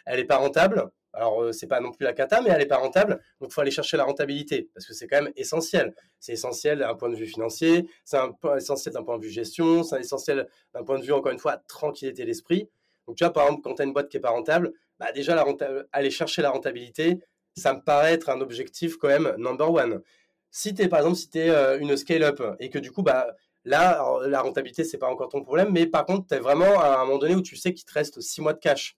elle 0.06 0.16
n'est 0.16 0.24
pas 0.24 0.38
rentable, 0.38 0.86
alors 1.16 1.52
c'est 1.52 1.66
pas 1.66 1.80
non 1.80 1.90
plus 1.90 2.04
la 2.04 2.12
cata, 2.12 2.40
mais 2.40 2.50
elle 2.50 2.58
n'est 2.58 2.66
pas 2.66 2.76
rentable, 2.76 3.20
donc 3.40 3.50
il 3.50 3.52
faut 3.52 3.60
aller 3.62 3.70
chercher 3.70 3.96
la 3.96 4.04
rentabilité, 4.04 4.68
parce 4.74 4.86
que 4.86 4.94
c'est 4.94 5.06
quand 5.06 5.22
même 5.22 5.32
essentiel. 5.36 5.94
C'est 6.20 6.32
essentiel 6.32 6.78
d'un 6.80 6.94
point 6.94 7.08
de 7.08 7.16
vue 7.16 7.26
financier, 7.26 7.88
c'est 8.04 8.18
essentiel 8.56 8.94
d'un 8.94 9.02
point 9.02 9.18
de 9.18 9.22
vue 9.24 9.30
gestion, 9.30 9.82
c'est 9.82 10.00
essentiel 10.00 10.46
d'un 10.74 10.84
point 10.84 10.98
de 10.98 11.04
vue, 11.04 11.12
encore 11.12 11.32
une 11.32 11.38
fois, 11.38 11.56
tranquillité 11.68 12.24
d'esprit. 12.24 12.68
Donc 13.06 13.16
tu 13.16 13.24
vois, 13.24 13.32
par 13.32 13.46
exemple, 13.46 13.62
quand 13.62 13.74
tu 13.74 13.82
as 13.82 13.84
une 13.84 13.92
boîte 13.92 14.08
qui 14.08 14.16
n'est 14.16 14.22
pas 14.22 14.30
rentable, 14.30 14.72
bah 14.98 15.12
déjà, 15.12 15.34
la 15.34 15.44
aller 15.92 16.10
chercher 16.10 16.42
la 16.42 16.50
rentabilité, 16.50 17.20
ça 17.56 17.72
me 17.74 17.80
paraît 17.80 18.12
être 18.12 18.28
un 18.28 18.40
objectif 18.40 18.96
quand 18.96 19.08
même 19.08 19.34
number 19.38 19.72
one. 19.72 20.02
Si 20.50 20.74
tu 20.74 20.82
es, 20.82 20.88
par 20.88 21.00
exemple, 21.00 21.16
si 21.16 21.30
tu 21.30 21.38
es 21.38 21.50
euh, 21.50 21.78
une 21.78 21.96
scale-up 21.96 22.42
et 22.60 22.70
que 22.70 22.78
du 22.78 22.90
coup, 22.92 23.02
bah, 23.02 23.34
là, 23.64 24.02
la 24.26 24.40
rentabilité, 24.40 24.84
c'est 24.84 24.98
pas 24.98 25.08
encore 25.08 25.28
ton 25.28 25.42
problème, 25.42 25.70
mais 25.72 25.86
par 25.86 26.04
contre, 26.04 26.26
tu 26.28 26.34
es 26.34 26.38
vraiment 26.38 26.80
à 26.80 26.98
un 26.98 27.04
moment 27.04 27.18
donné 27.18 27.34
où 27.34 27.42
tu 27.42 27.56
sais 27.56 27.74
qu'il 27.74 27.84
te 27.84 27.92
reste 27.92 28.20
six 28.20 28.40
mois 28.40 28.52
de 28.52 28.58
cash. 28.58 28.96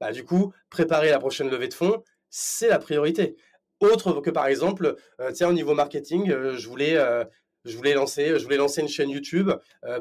Bah, 0.00 0.12
du 0.12 0.24
coup, 0.24 0.52
préparer 0.70 1.10
la 1.10 1.18
prochaine 1.18 1.50
levée 1.50 1.68
de 1.68 1.74
fonds, 1.74 2.02
c'est 2.30 2.68
la 2.68 2.78
priorité. 2.78 3.36
Autre 3.80 4.20
que 4.20 4.30
par 4.30 4.46
exemple, 4.46 4.96
euh, 5.20 5.32
tiens, 5.32 5.48
au 5.48 5.52
niveau 5.52 5.74
marketing, 5.74 6.30
euh, 6.30 6.56
je 6.56 6.68
voulais, 6.68 6.96
je 7.64 7.76
voulais 7.76 7.94
lancer, 7.94 8.38
je 8.38 8.44
voulais 8.44 8.56
lancer 8.56 8.80
une 8.80 8.88
chaîne 8.88 9.10
YouTube 9.10 9.50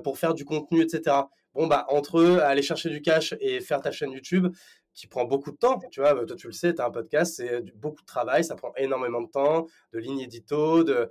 pour 0.03 0.17
faire 0.17 0.33
du 0.33 0.45
contenu, 0.45 0.81
etc. 0.81 1.15
Bon 1.55 1.65
bah 1.65 1.85
entre 1.89 2.23
aller 2.41 2.61
chercher 2.61 2.89
du 2.89 3.01
cash 3.01 3.33
et 3.39 3.59
faire 3.59 3.81
ta 3.81 3.91
chaîne 3.91 4.11
YouTube, 4.11 4.47
qui 4.93 5.07
prend 5.07 5.25
beaucoup 5.25 5.51
de 5.51 5.57
temps. 5.57 5.79
Tu 5.91 6.01
vois, 6.01 6.13
toi, 6.25 6.35
tu 6.35 6.47
le 6.47 6.53
sais, 6.53 6.73
tu 6.73 6.81
as 6.81 6.85
un 6.85 6.91
podcast, 6.91 7.35
c'est 7.37 7.61
beaucoup 7.75 8.01
de 8.01 8.05
travail, 8.05 8.43
ça 8.43 8.55
prend 8.55 8.73
énormément 8.75 9.21
de 9.21 9.29
temps, 9.29 9.65
de 9.93 9.99
lignes 9.99 10.19
édito, 10.19 10.83
de, 10.83 11.09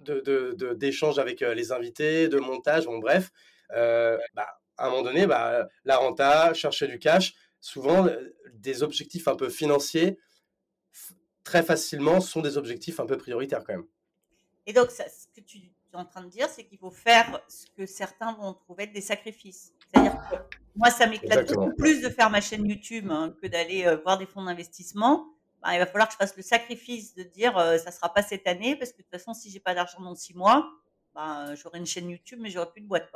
de, 0.00 0.74
d'échanges 0.74 1.18
avec 1.18 1.42
euh, 1.42 1.54
les 1.54 1.72
invités, 1.72 2.28
de 2.28 2.38
montage, 2.38 2.86
bon, 2.86 2.98
bref. 2.98 3.30
Euh, 3.72 4.18
bah, 4.34 4.46
à 4.78 4.86
un 4.86 4.90
moment 4.90 5.02
donné, 5.02 5.26
bah, 5.26 5.68
la 5.84 5.96
renta, 5.96 6.52
chercher 6.54 6.86
du 6.86 6.98
cash, 6.98 7.34
souvent, 7.66 8.06
euh, 8.06 8.32
des 8.54 8.82
objectifs 8.84 9.26
un 9.26 9.34
peu 9.34 9.48
financiers, 9.48 10.18
très 11.42 11.64
facilement, 11.64 12.20
sont 12.20 12.40
des 12.40 12.56
objectifs 12.56 13.00
un 13.00 13.06
peu 13.06 13.16
prioritaires 13.16 13.64
quand 13.64 13.74
même. 13.74 13.86
Et 14.66 14.72
donc, 14.72 14.90
ça, 14.90 15.04
ce 15.08 15.26
que 15.34 15.44
tu 15.44 15.58
es 15.58 15.96
en 15.96 16.04
train 16.04 16.22
de 16.22 16.28
dire, 16.28 16.48
c'est 16.48 16.64
qu'il 16.64 16.78
faut 16.78 16.90
faire 16.90 17.40
ce 17.48 17.66
que 17.76 17.86
certains 17.86 18.32
vont 18.34 18.54
trouver 18.54 18.84
être 18.84 18.92
des 18.92 19.00
sacrifices. 19.00 19.72
C'est-à-dire 19.92 20.16
que 20.30 20.36
moi, 20.76 20.90
ça 20.90 21.06
m'éclate 21.06 21.52
beaucoup 21.52 21.74
plus 21.74 22.02
de 22.02 22.08
faire 22.08 22.30
ma 22.30 22.40
chaîne 22.40 22.66
YouTube 22.66 23.10
hein, 23.10 23.34
que 23.42 23.48
d'aller 23.48 23.84
euh, 23.84 23.96
voir 23.96 24.18
des 24.18 24.26
fonds 24.26 24.44
d'investissement. 24.44 25.26
Bah, 25.60 25.74
il 25.74 25.78
va 25.78 25.86
falloir 25.86 26.06
que 26.06 26.14
je 26.14 26.18
fasse 26.18 26.36
le 26.36 26.42
sacrifice 26.42 27.14
de 27.16 27.24
dire 27.24 27.56
euh, 27.58 27.78
ça 27.78 27.90
sera 27.90 28.12
pas 28.12 28.22
cette 28.22 28.46
année 28.46 28.76
parce 28.76 28.92
que 28.92 28.98
de 28.98 29.02
toute 29.02 29.10
façon, 29.10 29.34
si 29.34 29.50
j'ai 29.50 29.60
pas 29.60 29.74
d'argent 29.74 30.00
dans 30.00 30.14
six 30.14 30.34
mois, 30.34 30.70
bah, 31.14 31.54
j'aurai 31.56 31.78
une 31.78 31.86
chaîne 31.86 32.10
YouTube 32.10 32.38
mais 32.40 32.50
j'aurai 32.50 32.70
plus 32.70 32.82
de 32.82 32.86
boîte. 32.86 33.10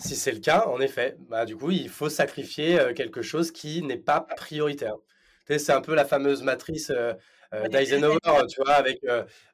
Si 0.00 0.16
c'est 0.16 0.32
le 0.32 0.40
cas, 0.40 0.66
en 0.66 0.80
effet, 0.80 1.16
bah, 1.28 1.44
du 1.44 1.56
coup, 1.56 1.70
il 1.70 1.90
faut 1.90 2.08
sacrifier 2.08 2.80
euh, 2.80 2.94
quelque 2.94 3.20
chose 3.20 3.52
qui 3.52 3.82
n'est 3.82 3.98
pas 3.98 4.20
prioritaire. 4.20 4.96
C'est 5.46 5.72
un 5.72 5.80
peu 5.80 5.94
la 5.94 6.04
fameuse 6.04 6.42
matrice 6.42 6.90
euh, 6.90 7.12
euh, 7.52 7.68
d'Eisenhower, 7.68 8.46
tu 8.48 8.62
vois, 8.62 8.74
avec 8.74 9.00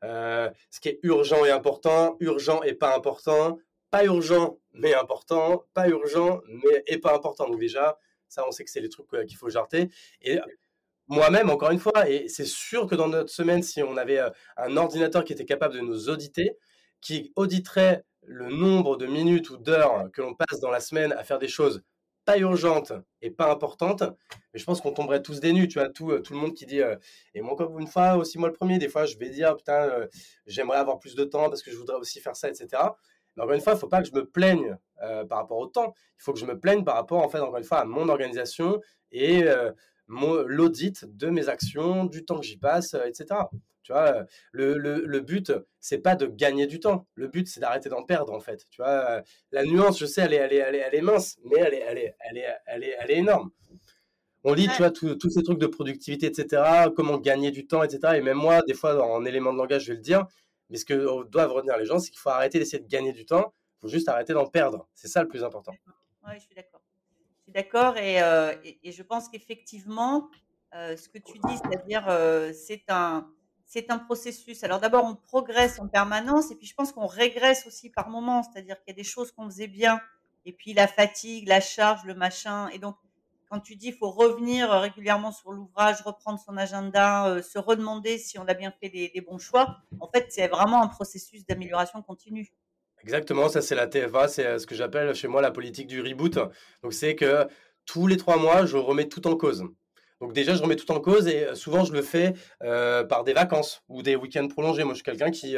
ce 0.03 0.81
qui 0.81 0.91
est 0.91 1.01
urgent 1.03 1.45
et 1.45 1.51
important, 1.51 2.17
urgent 2.21 2.63
et 2.63 2.75
pas 2.75 2.95
important, 2.95 3.59
pas 3.91 4.05
urgent 4.05 4.59
mais 4.73 4.95
important, 4.95 5.65
pas 5.75 5.89
urgent 5.89 6.43
mais 6.49 6.85
et 6.87 6.99
pas 6.99 7.15
important. 7.15 7.49
Donc 7.49 7.59
déjà, 7.59 7.99
ça, 8.29 8.45
on 8.47 8.53
sait 8.53 8.65
que 8.65 8.71
c'est 8.71 8.81
les 8.81 8.91
trucs 8.91 9.09
qu'il 9.27 9.37
faut 9.37 9.49
jarter. 9.49 9.89
Et 10.21 10.39
moi-même, 11.09 11.51
encore 11.51 11.71
une 11.71 11.79
fois, 11.79 12.09
et 12.09 12.29
c'est 12.29 12.45
sûr 12.45 12.87
que 12.87 12.95
dans 12.95 13.09
notre 13.09 13.31
semaine, 13.31 13.63
si 13.63 13.83
on 13.83 13.97
avait 13.97 14.21
un 14.59 14.77
ordinateur 14.77 15.25
qui 15.25 15.33
était 15.33 15.47
capable 15.47 15.75
de 15.75 15.81
nous 15.81 16.11
auditer, 16.11 16.59
qui 17.01 17.33
auditerait 17.37 18.05
le 18.27 18.49
nombre 18.49 18.97
de 18.97 19.07
minutes 19.07 19.51
ou 19.51 19.57
d'heures 19.57 20.11
que 20.13 20.23
l'on 20.23 20.35
passe 20.35 20.61
dans 20.61 20.71
la 20.71 20.81
semaine 20.81 21.13
à 21.13 21.25
faire 21.25 21.39
des 21.39 21.49
choses 21.49 21.83
pas 22.25 22.39
urgentes 22.39 22.93
et 23.23 23.31
pas 23.31 23.51
importantes, 23.53 24.03
mais 24.53 24.59
je 24.59 24.65
pense 24.65 24.81
qu'on 24.81 24.93
tomberait 24.93 25.23
tous 25.23 25.39
des 25.39 25.53
nus, 25.53 25.69
tu 25.69 25.79
vois, 25.79 25.89
tout, 25.89 26.19
tout 26.19 26.33
le 26.33 26.41
monde 26.41 26.55
qui 26.55 26.67
dit, 26.67 26.81
et 27.35 27.41
moi 27.41 27.53
encore 27.53 27.79
une 27.79 27.87
fois, 27.87 28.17
aussi 28.17 28.37
moi 28.37 28.49
le 28.49 28.55
premier, 28.55 28.79
des 28.79 28.89
fois 28.89 29.07
je 29.07 29.17
vais 29.17 29.31
dire, 29.31 29.57
putain, 29.57 29.89
j'aimerais 30.45 30.79
avoir 30.79 30.99
plus 30.99 31.15
de 31.15 31.23
temps 31.23 31.49
parce 31.49 31.63
que 31.63 31.71
je 31.71 31.77
voudrais 31.77 31.97
aussi 31.97 32.21
faire 32.21 32.35
ça, 32.35 32.49
etc. 32.49 32.67
Mais 33.37 33.45
encore 33.45 33.55
une 33.55 33.61
fois, 33.61 33.75
il 33.75 33.77
ne 33.77 33.81
faut 33.81 33.89
pas 33.89 34.03
que 34.03 34.09
je 34.09 34.15
me 34.15 34.25
plaigne 34.27 34.77
par 35.29 35.39
rapport 35.39 35.59
au 35.59 35.67
temps, 35.67 35.95
il 36.19 36.23
faut 36.23 36.33
que 36.33 36.41
je 36.41 36.47
me 36.47 36.59
plaigne 36.59 36.83
par 36.83 36.97
rapport, 36.97 37.23
en 37.23 37.29
fait, 37.29 37.39
encore 37.39 37.59
une 37.59 37.65
fois, 37.65 37.79
à 37.79 37.85
mon 37.85 38.09
organisation 38.09 38.81
et 39.13 39.45
l'audit 40.09 41.05
de 41.05 41.29
mes 41.29 41.49
actions, 41.49 42.05
du 42.05 42.25
temps 42.25 42.39
que 42.39 42.47
j'y 42.47 42.59
passe, 42.59 42.95
etc. 42.95 43.41
Tu 43.83 43.93
vois, 43.93 44.25
le, 44.51 44.79
le, 44.79 45.05
le 45.07 45.21
but, 45.21 45.53
c'est 45.81 45.99
pas 45.99 46.17
de 46.17 46.27
gagner 46.27 46.67
du 46.67 46.81
temps. 46.81 47.07
Le 47.15 47.29
but, 47.29 47.47
c'est 47.47 47.61
d'arrêter 47.61 47.89
d'en 47.89 48.03
perdre, 48.03 48.33
en 48.33 48.41
fait. 48.41 48.67
Tu 48.71 48.83
vois, 48.83 49.23
la 49.53 49.65
nuance, 49.65 49.99
je 50.01 50.07
sais, 50.07 50.23
elle 50.23 50.33
est, 50.33 50.37
elle 50.37 50.53
est, 50.55 50.57
elle 50.57 50.75
est, 50.75 50.79
elle 50.79 50.95
est 50.97 51.03
mince, 51.03 51.39
mais 51.45 51.61
elle 51.61 51.75
est, 51.75 51.85
elle 51.87 51.99
est, 51.99 52.17
elle 52.19 52.39
est, 52.39 52.57
elle 52.67 52.83
est, 52.83 52.97
elle 52.99 53.11
est 53.13 53.19
énorme. 53.19 53.51
On 54.43 54.55
lit, 54.55 54.69
tu 54.69 54.79
vois, 54.79 54.91
tous 54.91 55.31
ces 55.31 55.43
trucs 55.43 55.59
de 55.59 55.67
productivité, 55.67 56.27
etc., 56.27 56.89
comment 56.97 57.19
gagner 57.19 57.51
du 57.51 57.67
temps, 57.67 57.83
etc. 57.83 58.15
Et 58.17 58.21
même 58.23 58.39
moi, 58.39 58.63
des 58.63 58.75
fois, 58.75 59.05
en 59.05 59.25
élément 59.25 59.53
de 59.53 59.59
langage, 59.59 59.85
je 59.85 59.93
vais 59.93 59.97
le 59.97 60.03
dire, 60.03 60.27
mais 60.71 60.79
ce 60.79 60.85
que 60.85 61.25
doivent 61.29 61.53
retenir 61.53 61.77
les 61.77 61.85
gens, 61.85 61.99
c'est 61.99 62.11
qu'il 62.11 62.19
faut 62.19 62.31
arrêter 62.31 62.59
d'essayer 62.59 62.83
de 62.83 62.89
gagner 62.89 63.13
du 63.13 63.25
temps, 63.25 63.55
il 63.79 63.81
faut 63.83 63.89
juste 63.89 64.09
arrêter 64.09 64.33
d'en 64.33 64.47
perdre. 64.47 64.89
C'est 64.95 65.09
ça 65.09 65.23
le 65.23 65.29
plus 65.29 65.45
important. 65.45 65.73
Oui, 66.27 66.33
je 66.35 66.41
suis 66.41 66.55
d'accord. 66.55 66.76
Suis 67.47 67.53
d'accord 67.53 67.97
et, 67.97 68.21
euh, 68.21 68.53
et, 68.83 68.91
je 68.91 69.05
pense 69.05 69.29
qu'effectivement, 69.29 70.29
euh, 70.75 70.97
ce 70.97 71.09
que 71.09 71.19
tu 71.19 71.35
dis, 71.35 71.57
c'est-à-dire, 71.57 72.05
euh, 72.09 72.53
c'est 72.53 72.83
un 72.89 73.31
un 73.89 73.99
processus. 73.99 74.65
Alors 74.65 74.81
d'abord, 74.81 75.05
on 75.05 75.15
progresse 75.15 75.79
en 75.79 75.87
permanence 75.87 76.51
et 76.51 76.57
puis 76.57 76.67
je 76.67 76.75
pense 76.75 76.91
qu'on 76.91 77.07
régresse 77.07 77.65
aussi 77.69 77.91
par 77.91 78.09
moments, 78.09 78.43
c'est-à-dire 78.43 78.81
qu'il 78.81 78.89
y 78.89 78.97
a 78.97 78.97
des 78.97 79.05
choses 79.05 79.31
qu'on 79.31 79.45
faisait 79.49 79.69
bien 79.69 80.01
et 80.45 80.53
puis 80.53 80.73
la 80.73 80.89
fatigue, 80.89 81.47
la 81.47 81.61
charge, 81.61 82.05
le 82.05 82.15
machin. 82.15 82.69
Et 82.71 82.79
donc, 82.79 82.97
quand 83.49 83.61
tu 83.61 83.77
dis 83.77 83.89
il 83.89 83.95
faut 83.95 84.11
revenir 84.11 84.71
régulièrement 84.71 85.31
sur 85.31 85.53
l'ouvrage, 85.53 86.01
reprendre 86.01 86.41
son 86.41 86.57
agenda, 86.57 87.41
se 87.43 87.61
redemander 87.61 88.19
si 88.19 88.41
on 88.41 88.49
a 88.49 88.55
bien 88.55 88.73
fait 88.73 88.89
des, 88.89 89.21
bons 89.21 89.39
choix, 89.39 89.77
en 90.01 90.09
fait, 90.09 90.27
c'est 90.31 90.49
vraiment 90.49 90.83
un 90.83 90.89
processus 90.89 91.47
d'amélioration 91.47 92.03
continue. 92.03 92.51
Exactement, 93.03 93.49
ça 93.49 93.63
c'est 93.63 93.75
la 93.75 93.87
TFA, 93.87 94.29
c'est 94.29 94.47
euh, 94.47 94.59
ce 94.59 94.67
que 94.67 94.75
j'appelle 94.75 95.15
chez 95.15 95.29
moi 95.29 95.41
la 95.43 95.51
politique 95.51 95.87
du 95.87 96.01
reboot. 96.01 96.39
Donc 96.83 96.93
c'est 96.93 97.15
que 97.15 97.47
tous 97.85 98.07
les 98.07 98.17
trois 98.17 98.37
mois, 98.37 98.67
je 98.67 98.77
remets 98.77 99.09
tout 99.09 99.27
en 99.27 99.37
cause. 99.37 99.65
Donc 100.21 100.33
déjà, 100.33 100.55
je 100.55 100.63
remets 100.63 100.77
tout 100.77 100.91
en 100.91 100.99
cause 100.99 101.29
et 101.29 101.45
euh, 101.45 101.55
souvent, 101.55 101.85
je 101.85 101.93
le 101.93 102.01
fais 102.01 102.33
euh, 102.63 103.05
par 103.05 103.23
des 103.23 103.35
vacances 103.35 103.83
ou 103.89 104.03
des 104.03 104.17
week-ends 104.17 104.49
prolongés. 104.49 104.83
Moi, 104.83 104.95
je 104.95 104.97
suis 104.97 105.05
quelqu'un 105.05 105.31
qui, 105.31 105.57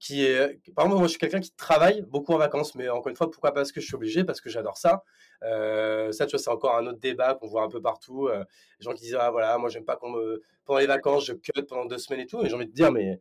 qui. 0.00 0.26
Par 0.74 0.84
exemple, 0.84 0.98
moi, 0.98 1.04
je 1.04 1.10
suis 1.12 1.18
quelqu'un 1.18 1.40
qui 1.40 1.54
travaille 1.54 2.02
beaucoup 2.02 2.34
en 2.34 2.38
vacances. 2.38 2.74
Mais 2.74 2.88
encore 2.88 3.08
une 3.10 3.16
fois, 3.16 3.30
pourquoi 3.30 3.54
Parce 3.54 3.70
que 3.70 3.80
je 3.80 3.86
suis 3.86 3.94
obligé, 3.94 4.24
parce 4.24 4.40
que 4.40 4.50
j'adore 4.50 4.76
ça. 4.76 5.04
ça, 5.40 6.26
tu 6.26 6.32
vois, 6.32 6.38
c'est 6.38 6.50
encore 6.50 6.76
un 6.76 6.86
autre 6.88 6.98
débat 6.98 7.34
qu'on 7.34 7.46
voit 7.46 7.62
un 7.62 7.68
peu 7.68 7.80
partout. 7.80 8.28
les 8.28 8.84
gens 8.84 8.92
qui 8.92 9.04
disent, 9.04 9.16
ah 9.18 9.30
voilà, 9.30 9.56
moi, 9.58 9.70
j'aime 9.70 9.84
pas 9.84 9.96
qu'on 9.96 10.10
me... 10.10 10.42
Pendant 10.64 10.80
les 10.80 10.86
vacances, 10.86 11.26
je 11.26 11.32
cut 11.34 11.62
pendant 11.68 11.84
deux 11.84 11.98
semaines 11.98 12.20
et 12.20 12.26
tout. 12.26 12.44
Et 12.44 12.48
j'ai 12.48 12.54
envie 12.54 12.66
de 12.66 12.72
dire, 12.72 12.90
mais 12.90 13.20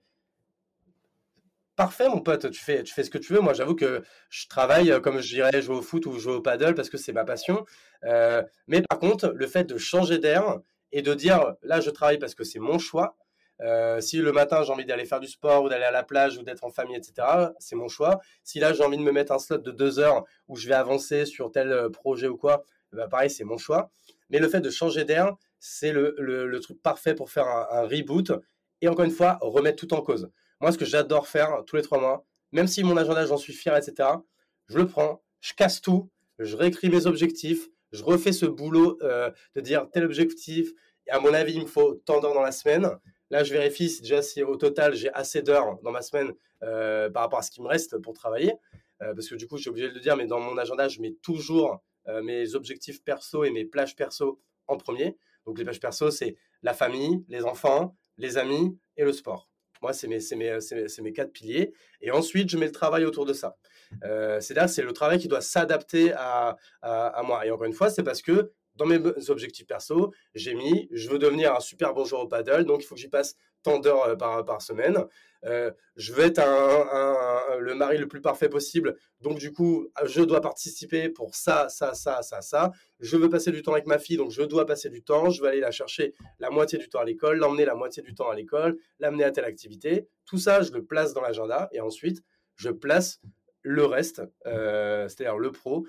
parfait, 1.75 2.09
mon 2.09 2.21
pote. 2.21 2.51
Tu 2.51 2.63
fais, 2.63 2.83
ce 2.85 3.09
que 3.09 3.17
tu 3.17 3.33
veux. 3.33 3.41
Moi, 3.41 3.53
j'avoue 3.53 3.75
que 3.75 4.03
je 4.29 4.47
travaille 4.47 5.01
comme 5.01 5.19
je 5.19 5.35
dirais 5.35 5.61
jouer 5.61 5.77
au 5.77 5.81
foot 5.81 6.05
ou 6.05 6.19
jouer 6.19 6.33
au 6.33 6.41
paddle 6.41 6.75
parce 6.75 6.89
que 6.89 6.97
c'est 6.97 7.13
ma 7.13 7.25
passion. 7.25 7.65
mais 8.03 8.81
par 8.89 8.99
contre, 8.99 9.33
le 9.35 9.47
fait 9.47 9.65
de 9.65 9.77
changer 9.77 10.19
d'air, 10.19 10.59
et 10.91 11.01
de 11.01 11.13
dire 11.13 11.55
là 11.63 11.81
je 11.81 11.89
travaille 11.89 12.19
parce 12.19 12.35
que 12.35 12.43
c'est 12.43 12.59
mon 12.59 12.79
choix. 12.79 13.15
Euh, 13.61 14.01
si 14.01 14.17
le 14.17 14.31
matin 14.31 14.63
j'ai 14.63 14.71
envie 14.71 14.85
d'aller 14.85 15.05
faire 15.05 15.19
du 15.19 15.27
sport 15.27 15.63
ou 15.63 15.69
d'aller 15.69 15.83
à 15.83 15.91
la 15.91 16.03
plage 16.03 16.37
ou 16.37 16.43
d'être 16.43 16.63
en 16.63 16.71
famille, 16.71 16.95
etc., 16.95 17.27
c'est 17.59 17.75
mon 17.75 17.87
choix. 17.87 18.19
Si 18.43 18.59
là 18.59 18.73
j'ai 18.73 18.83
envie 18.83 18.97
de 18.97 19.03
me 19.03 19.11
mettre 19.11 19.31
un 19.31 19.39
slot 19.39 19.59
de 19.59 19.71
deux 19.71 19.99
heures 19.99 20.25
où 20.47 20.55
je 20.55 20.67
vais 20.67 20.73
avancer 20.73 21.25
sur 21.25 21.51
tel 21.51 21.71
euh, 21.71 21.89
projet 21.89 22.27
ou 22.27 22.37
quoi, 22.37 22.63
bah 22.91 23.07
pareil, 23.07 23.29
c'est 23.29 23.43
mon 23.43 23.57
choix. 23.57 23.91
Mais 24.29 24.39
le 24.39 24.49
fait 24.49 24.61
de 24.61 24.69
changer 24.69 25.05
d'air, 25.05 25.35
c'est 25.59 25.91
le, 25.91 26.59
truc 26.61 26.81
parfait 26.81 27.13
pour 27.13 27.29
faire 27.29 27.47
un, 27.47 27.83
reboot 27.83 28.31
et 28.81 28.87
encore 28.87 29.05
une 29.05 29.11
fois, 29.11 29.37
remettre 29.41 29.85
tout 29.85 29.93
en 29.93 30.01
cause. 30.01 30.31
Moi, 30.61 30.71
ce 30.71 30.77
que 30.77 30.85
j'adore 30.85 31.27
faire 31.27 31.63
tous 31.65 31.75
les 31.75 31.81
trois 31.81 31.99
mois, 31.99 32.23
même 32.51 32.67
si 32.67 32.83
mon 32.83 32.95
agenda, 32.95 33.25
j'en 33.25 33.37
suis 33.37 33.53
fier, 33.53 33.75
etc., 33.75 34.09
je 34.67 34.77
le 34.77 34.85
prends, 34.85 35.23
je 35.39 35.53
casse 35.53 35.81
tout, 35.81 36.11
je 36.37 36.55
réécris 36.55 36.89
mes 36.89 37.07
objectifs, 37.07 37.67
je 37.91 38.03
refais 38.03 38.31
ce 38.31 38.45
boulot 38.45 38.99
euh, 39.01 39.31
de 39.55 39.61
dire 39.61 39.89
tel 39.91 40.05
objectif, 40.05 40.71
et 41.07 41.11
à 41.11 41.19
mon 41.19 41.33
avis, 41.33 41.53
il 41.53 41.63
me 41.63 41.67
faut 41.67 41.95
tant 42.05 42.19
d'heures 42.19 42.35
dans 42.35 42.43
la 42.43 42.51
semaine. 42.51 42.87
Là, 43.31 43.43
je 43.43 43.51
vérifie 43.51 44.01
déjà 44.01 44.21
si 44.21 44.43
au 44.43 44.55
total 44.55 44.93
j'ai 44.93 45.11
assez 45.13 45.41
d'heures 45.41 45.79
dans 45.81 45.91
ma 45.91 46.03
semaine 46.03 46.31
euh, 46.61 47.09
par 47.09 47.23
rapport 47.23 47.39
à 47.39 47.41
ce 47.41 47.49
qui 47.49 47.61
me 47.61 47.67
reste 47.67 47.97
pour 47.97 48.13
travailler. 48.13 48.53
Euh, 49.01 49.15
parce 49.15 49.27
que 49.27 49.35
du 49.35 49.47
coup, 49.47 49.57
je 49.57 49.61
suis 49.61 49.69
obligé 49.71 49.89
de 49.89 49.95
le 49.95 49.99
dire, 49.99 50.15
mais 50.15 50.27
dans 50.27 50.39
mon 50.39 50.57
agenda, 50.59 50.87
je 50.87 51.01
mets 51.01 51.15
toujours 51.23 51.83
mes 52.23 52.55
objectifs 52.55 53.03
perso 53.03 53.43
et 53.43 53.51
mes 53.51 53.63
plages 53.63 53.95
perso 53.95 54.41
en 54.67 54.75
premier. 54.75 55.17
Donc, 55.45 55.59
les 55.59 55.63
plages 55.63 55.79
perso, 55.79 56.09
c'est 56.09 56.35
la 56.63 56.73
famille, 56.73 57.23
les 57.29 57.45
enfants, 57.45 57.95
les 58.17 58.39
amis 58.39 58.77
et 58.97 59.03
le 59.03 59.13
sport. 59.13 59.50
Moi, 59.81 59.93
c'est 59.93 60.07
mes, 60.07 60.19
mes, 60.35 61.13
quatre 61.13 61.31
piliers. 61.31 61.73
Et 62.01 62.11
ensuite, 62.11 62.49
je 62.49 62.57
mets 62.57 62.67
le 62.67 62.71
travail 62.71 63.05
autour 63.05 63.25
de 63.25 63.33
ça. 63.33 63.57
Euh, 64.03 64.39
C'est-à-dire, 64.39 64.69
c'est 64.69 64.83
le 64.83 64.93
travail 64.93 65.19
qui 65.19 65.27
doit 65.27 65.41
s'adapter 65.41 66.13
à, 66.13 66.57
à, 66.81 67.23
moi. 67.23 67.45
Et 67.45 67.51
encore 67.51 67.65
une 67.65 67.73
fois, 67.73 67.89
c'est 67.89 68.03
parce 68.03 68.21
que 68.21 68.51
dans 68.75 68.85
mes 68.85 68.99
objectifs 69.29 69.67
perso, 69.67 70.13
j'ai 70.33 70.53
mis, 70.53 70.87
je 70.91 71.09
veux 71.09 71.19
devenir 71.19 71.55
un 71.55 71.59
super 71.59 71.93
bon 71.93 72.05
joueur 72.05 72.21
au 72.21 72.27
paddle, 72.27 72.65
donc 72.65 72.83
il 72.83 72.85
faut 72.85 72.95
que 72.95 73.01
j'y 73.01 73.09
passe 73.09 73.35
tant 73.63 73.79
d'heures 73.79 74.03
euh, 74.03 74.43
par, 74.43 74.61
semaine. 74.61 75.05
Euh, 75.43 75.71
je 75.95 76.13
veux 76.13 76.23
être 76.23 76.39
un, 76.39 77.57
le 77.59 77.73
mari 77.73 77.97
le 77.97 78.07
plus 78.07 78.21
parfait 78.21 78.49
possible, 78.49 78.95
donc 79.21 79.39
du 79.39 79.51
coup, 79.51 79.87
je 80.05 80.21
dois 80.21 80.39
participer 80.39 81.09
pour 81.09 81.35
ça, 81.35 81.67
ça, 81.69 81.93
ça, 81.93 82.21
ça, 82.21 82.41
ça. 82.41 82.71
Je 82.99 83.17
veux 83.17 83.29
passer 83.29 83.51
du 83.51 83.63
temps 83.63 83.73
avec 83.73 83.87
ma 83.87 83.97
fille, 83.97 84.17
donc 84.17 84.31
je 84.31 84.43
dois 84.43 84.65
passer 84.65 84.89
du 84.89 85.03
temps. 85.03 85.29
Je 85.29 85.41
vais 85.41 85.49
aller 85.49 85.59
la 85.59 85.71
chercher 85.71 86.13
la 86.39 86.49
moitié 86.49 86.77
du 86.77 86.89
temps 86.89 86.99
à 86.99 87.05
l'école, 87.05 87.37
l'emmener 87.37 87.65
la 87.65 87.75
moitié 87.75 88.03
du 88.03 88.13
temps 88.13 88.29
à 88.29 88.35
l'école, 88.35 88.77
l'amener 88.99 89.23
à 89.23 89.31
telle 89.31 89.45
activité. 89.45 90.07
Tout 90.25 90.37
ça, 90.37 90.61
je 90.61 90.71
le 90.71 90.85
place 90.85 91.13
dans 91.13 91.21
l'agenda 91.21 91.69
et 91.71 91.81
ensuite, 91.81 92.21
je 92.55 92.69
place 92.69 93.19
le 93.63 93.85
reste, 93.85 94.21
euh, 94.45 95.07
c'est-à-dire 95.07 95.37
le 95.37 95.51
pro, 95.51 95.85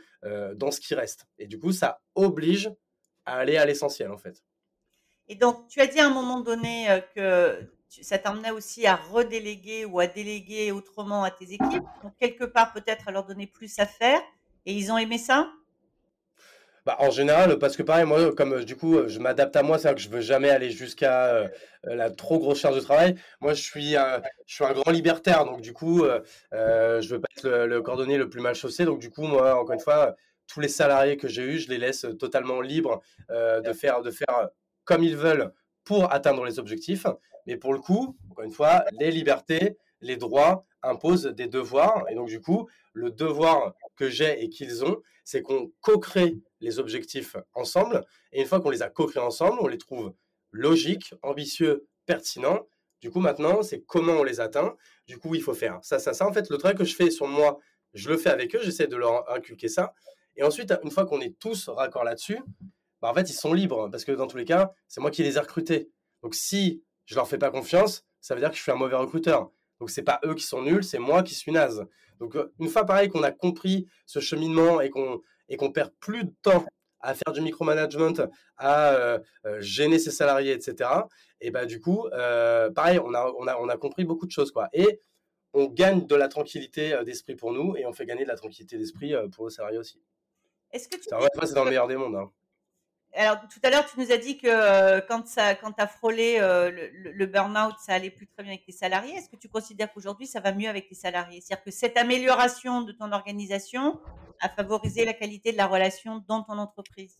dans 0.55 0.71
ce 0.71 0.81
qui 0.81 0.95
reste. 0.95 1.27
Et 1.39 1.47
du 1.47 1.59
coup, 1.59 1.73
ça 1.73 2.01
oblige 2.15 2.71
à 3.25 3.37
aller 3.37 3.57
à 3.57 3.67
l'essentiel, 3.67 4.11
en 4.11 4.19
fait. 4.19 4.43
Et 5.29 5.35
donc, 5.35 5.69
tu 5.69 5.81
as 5.81 5.87
dit 5.87 6.01
à 6.01 6.07
un 6.07 6.11
moment 6.11 6.41
donné 6.41 6.91
euh, 6.91 7.01
que 7.15 7.69
ça 7.89 8.19
t'emmenait 8.19 8.51
aussi 8.51 8.87
à 8.87 8.97
redéléguer 8.97 9.85
ou 9.85 10.01
à 10.01 10.07
déléguer 10.07 10.73
autrement 10.73 11.25
à 11.25 11.31
tes 11.31 11.53
équipes. 11.53 11.85
Donc, 12.03 12.17
quelque 12.19 12.45
part, 12.45 12.73
peut-être 12.73 13.09
à 13.09 13.13
leur 13.13 13.25
donner 13.25 13.47
plus 13.47 13.79
à 13.79 13.87
faire. 13.87 14.21
Et 14.67 14.73
ils 14.73 14.93
ont 14.93 14.99
aimé 14.99 15.19
ça? 15.19 15.51
Bah, 16.85 16.97
en 16.99 17.11
général, 17.11 17.59
parce 17.59 17.77
que 17.77 17.85
pareil, 17.85 18.05
moi, 18.05 18.35
comme 18.35 18.65
du 18.65 18.75
coup, 18.75 19.07
je 19.07 19.21
m'adapte 19.21 19.55
à 19.55 19.63
moi, 19.63 19.79
c'est-à-dire 19.79 19.97
que 19.97 20.03
je 20.03 20.09
veux 20.09 20.21
jamais 20.21 20.51
aller 20.51 20.71
jusqu'à 20.71 21.27
euh, 21.27 21.49
la 21.85 22.11
trop 22.11 22.41
grosse 22.41 22.59
charge 22.59 22.75
de 22.75 22.81
travail. 22.81 23.15
Moi, 23.41 23.55
je 23.55 23.63
suis, 23.63 23.93
je 24.47 24.55
suis 24.55 24.65
un 24.65 24.73
grand 24.73 24.91
libertaire, 24.91 25.45
donc 25.45 25.61
du 25.61 25.73
coup, 25.73 26.03
euh, 26.05 26.21
euh, 26.53 27.01
je 27.01 27.15
veux 27.15 27.21
pas 27.21 27.29
être 27.37 27.49
le, 27.49 27.83
cordonnier 27.83 28.19
le 28.19 28.29
plus 28.29 28.41
mal 28.41 28.57
chaussé. 28.57 28.85
Donc 28.85 28.99
du 28.99 29.11
coup, 29.11 29.23
moi, 29.23 29.55
encore 29.55 29.75
une 29.75 29.81
fois, 29.81 30.17
tous 30.49 30.59
les 30.59 30.69
salariés 30.69 31.17
que 31.17 31.29
j'ai 31.29 31.45
eus, 31.45 31.59
je 31.61 31.69
les 31.69 31.79
laisse 31.79 32.05
totalement 32.19 32.61
libres 32.61 33.01
de 33.31 33.73
faire, 33.73 34.03
de 34.03 34.11
faire 34.11 34.49
comme 34.85 35.03
ils 35.03 35.17
veulent 35.17 35.53
pour 35.85 36.13
atteindre 36.13 36.45
les 36.45 36.59
objectifs. 36.59 37.07
Mais 37.47 37.57
pour 37.57 37.73
le 37.73 37.81
coup, 37.81 38.17
encore 38.31 38.45
une 38.45 38.53
fois, 38.53 38.85
les 38.99 39.11
libertés, 39.11 39.77
les 40.01 40.17
droits 40.17 40.65
imposent 40.83 41.27
des 41.27 41.47
devoirs. 41.47 42.05
Et 42.11 42.15
donc, 42.15 42.29
du 42.29 42.41
coup, 42.41 42.69
le 42.93 43.11
devoir 43.11 43.75
que 43.97 44.09
j'ai 44.09 44.43
et 44.43 44.49
qu'ils 44.49 44.85
ont, 44.85 45.01
c'est 45.25 45.43
qu'on 45.43 45.73
co-crée 45.81 46.39
les 46.61 46.79
objectifs 46.79 47.37
ensemble. 47.55 48.05
Et 48.33 48.41
une 48.41 48.47
fois 48.47 48.61
qu'on 48.61 48.71
les 48.71 48.83
a 48.83 48.91
co-créés 48.91 49.23
ensemble, 49.23 49.59
on 49.61 49.67
les 49.67 49.79
trouve 49.79 50.13
logiques, 50.51 51.15
ambitieux, 51.23 51.87
pertinents. 52.07 52.67
Du 53.01 53.11
coup, 53.11 53.21
maintenant, 53.21 53.63
c'est 53.63 53.83
comment 53.83 54.13
on 54.13 54.25
les 54.25 54.41
atteint. 54.41 54.77
Du 55.07 55.19
coup, 55.19 55.35
il 55.35 55.43
faut 55.43 55.55
faire 55.55 55.79
ça, 55.83 55.99
ça, 55.99 56.13
ça. 56.13 56.27
En 56.27 56.33
fait, 56.33 56.49
le 56.51 56.59
travail 56.59 56.77
que 56.77 56.85
je 56.85 56.95
fais 56.95 57.11
sur 57.11 57.27
moi, 57.27 57.59
je 57.95 58.09
le 58.09 58.17
fais 58.17 58.31
avec 58.31 58.55
eux, 58.55 58.61
j'essaie 58.63 58.87
de 58.87 58.97
leur 58.97 59.31
inculquer 59.31 59.69
ça. 59.69 59.95
Et 60.37 60.43
ensuite, 60.43 60.73
une 60.83 60.91
fois 60.91 61.05
qu'on 61.05 61.21
est 61.21 61.39
tous 61.39 61.69
raccord 61.69 62.05
là-dessus, 62.05 62.41
bah, 63.03 63.11
en 63.11 63.15
fait, 63.15 63.29
ils 63.29 63.35
sont 63.35 63.53
libres. 63.53 63.91
Parce 63.91 64.05
que 64.05 64.13
dans 64.13 64.27
tous 64.27 64.39
les 64.39 64.47
cas, 64.47 64.73
c'est 64.89 65.01
moi 65.01 65.11
qui 65.11 65.23
les 65.23 65.37
ai 65.37 65.41
recrutés. 65.41 65.91
Donc, 66.23 66.35
si 66.35 66.83
je 67.05 67.15
leur 67.15 67.29
fais 67.29 67.39
pas 67.39 67.51
confiance, 67.51 68.05
ça 68.23 68.35
veut 68.35 68.41
dire 68.41 68.51
que 68.51 68.57
je 68.57 68.63
suis 68.63 68.73
un 68.73 68.77
mauvais 68.77 68.97
recruteur. 68.97 69.51
Donc 69.81 69.91
c'est 69.91 70.05
pas 70.05 70.21
eux 70.25 70.35
qui 70.35 70.45
sont 70.45 70.63
nuls, 70.63 70.85
c'est 70.85 71.01
moi 71.01 71.25
qui 71.25 71.35
suis 71.35 71.51
naze. 71.51 71.85
Donc 72.21 72.37
une 72.61 72.69
fois 72.69 72.87
pareil 72.87 73.09
qu'on 73.09 73.25
a 73.25 73.33
compris 73.33 73.89
ce 74.07 74.21
cheminement 74.21 74.81
et 74.81 74.91
qu'on 74.91 75.21
et 75.49 75.57
qu'on 75.57 75.73
perd 75.73 75.91
plus 75.99 76.23
de 76.23 76.33
temps 76.41 76.65
à 77.01 77.15
faire 77.15 77.33
du 77.33 77.41
micromanagement, 77.41 78.13
à 78.57 79.19
gêner 79.59 79.99
ses 79.99 80.13
salariés, 80.13 80.53
etc. 80.53 80.89
Et 81.41 81.51
bah 81.51 81.67
du 81.67 81.81
coup, 81.81 82.07
pareil, 82.77 83.01
on 83.01 83.13
a, 83.13 83.33
on, 83.37 83.49
a, 83.49 83.57
on 83.57 83.69
a 83.69 83.77
compris 83.77 84.05
beaucoup 84.05 84.27
de 84.27 84.31
choses. 84.31 84.53
Quoi. 84.53 84.69
Et 84.73 85.01
on 85.53 85.67
gagne 85.67 86.07
de 86.07 86.15
la 86.15 86.29
tranquillité 86.29 86.97
d'esprit 87.05 87.35
pour 87.35 87.53
nous 87.53 87.77
et 87.77 87.85
on 87.85 87.93
fait 87.93 88.07
gagner 88.07 88.23
de 88.23 88.29
la 88.29 88.37
tranquillité 88.37 88.79
d'esprit 88.79 89.15
pour 89.33 89.47
nos 89.47 89.51
salariés 89.51 89.79
aussi. 89.79 90.01
Est-ce 90.71 90.89
que 90.89 90.95
tu 90.95 91.03
c'est 91.03 91.55
dans 91.55 91.65
le 91.65 91.71
meilleur 91.71 91.89
des 91.89 91.97
mondes. 91.97 92.15
Hein. 92.15 92.31
Alors, 93.15 93.37
tout 93.41 93.61
à 93.63 93.71
l'heure, 93.71 93.85
tu 93.85 94.01
nous 94.01 94.11
as 94.11 94.17
dit 94.17 94.39
que 94.39 95.01
quand 95.01 95.23
tu 95.23 95.39
as 95.39 95.87
frôlé 95.87 96.39
le, 96.39 97.13
le 97.13 97.27
burn-out, 97.27 97.75
ça 97.85 97.93
allait 97.93 98.11
plus 98.11 98.27
très 98.27 98.43
bien 98.43 98.53
avec 98.53 98.65
tes 98.65 98.73
salariés. 98.73 99.15
Est-ce 99.15 99.29
que 99.29 99.37
tu 99.37 99.49
considères 99.49 99.93
qu'aujourd'hui, 99.93 100.27
ça 100.27 100.41
va 100.41 100.53
mieux 100.53 100.69
avec 100.69 100.89
tes 100.89 100.95
salariés? 100.95 101.43
C'est-à-dire 101.43 101.65
que 101.65 101.71
cette 101.71 101.99
amélioration 101.99 102.81
de 102.81 102.93
ton 102.93 103.13
organisation 103.13 104.01
a 104.41 104.49
favorisé 104.49 105.05
la 105.05 105.15
qualité 105.15 105.53
de 105.53 105.57
la 105.57 105.67
relation 105.67 106.23
dans 106.29 106.43
ton 106.43 106.59
entreprise? 106.59 107.19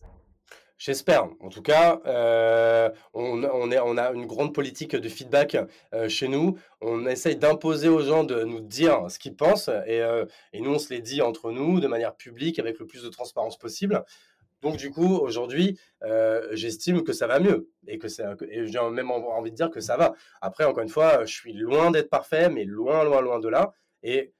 J'espère. 0.77 1.29
En 1.39 1.47
tout 1.49 1.61
cas, 1.61 2.01
euh, 2.05 2.89
on, 3.13 3.41
a 3.43 4.11
une 4.11 4.25
grande 4.25 4.53
politique 4.53 4.95
de 4.95 5.07
feedback 5.07 5.55
euh, 5.93 6.09
chez 6.09 6.27
nous. 6.27 6.57
On 6.81 7.05
essaye 7.05 7.37
d'imposer 7.37 7.87
aux 7.87 8.01
gens 8.01 8.25
de 8.25 8.43
nous 8.43 8.59
dire 8.59 9.09
ce 9.09 9.17
qu'ils 9.17 9.35
pensent 9.35 9.69
et, 9.69 10.01
euh, 10.01 10.25
et, 10.51 10.59
nous, 10.59 10.73
on 10.73 10.79
se 10.79 10.93
les 10.93 10.99
dit 10.99 11.21
entre 11.21 11.51
nous 11.51 11.79
de 11.79 11.87
manière 11.87 12.15
publique 12.15 12.59
avec 12.59 12.79
le 12.79 12.85
plus 12.85 13.01
de 13.01 13.07
transparence 13.07 13.57
possible. 13.57 14.03
Donc, 14.63 14.77
du 14.77 14.89
coup, 14.89 15.17
aujourd'hui, 15.17 15.79
j'estime 16.53 17.03
que 17.03 17.13
ça 17.13 17.27
va 17.27 17.39
mieux 17.39 17.69
et 17.87 17.99
que 17.99 18.07
c'est, 18.07 18.23
j'ai 18.41 18.79
même 18.91 19.11
envie 19.11 19.51
de 19.51 19.55
dire 19.55 19.69
que 19.69 19.81
ça 19.81 19.97
va. 19.97 20.15
Après, 20.41 20.63
encore 20.63 20.83
une 20.83 20.89
fois, 20.89 21.25
je 21.25 21.33
suis 21.33 21.53
loin 21.53 21.91
d'être 21.91 22.09
parfait, 22.09 22.49
mais 22.49 22.65
loin, 22.65 23.03
loin, 23.03 23.21
loin 23.21 23.39
de 23.39 23.49
là. 23.49 23.73
Et 24.01 24.33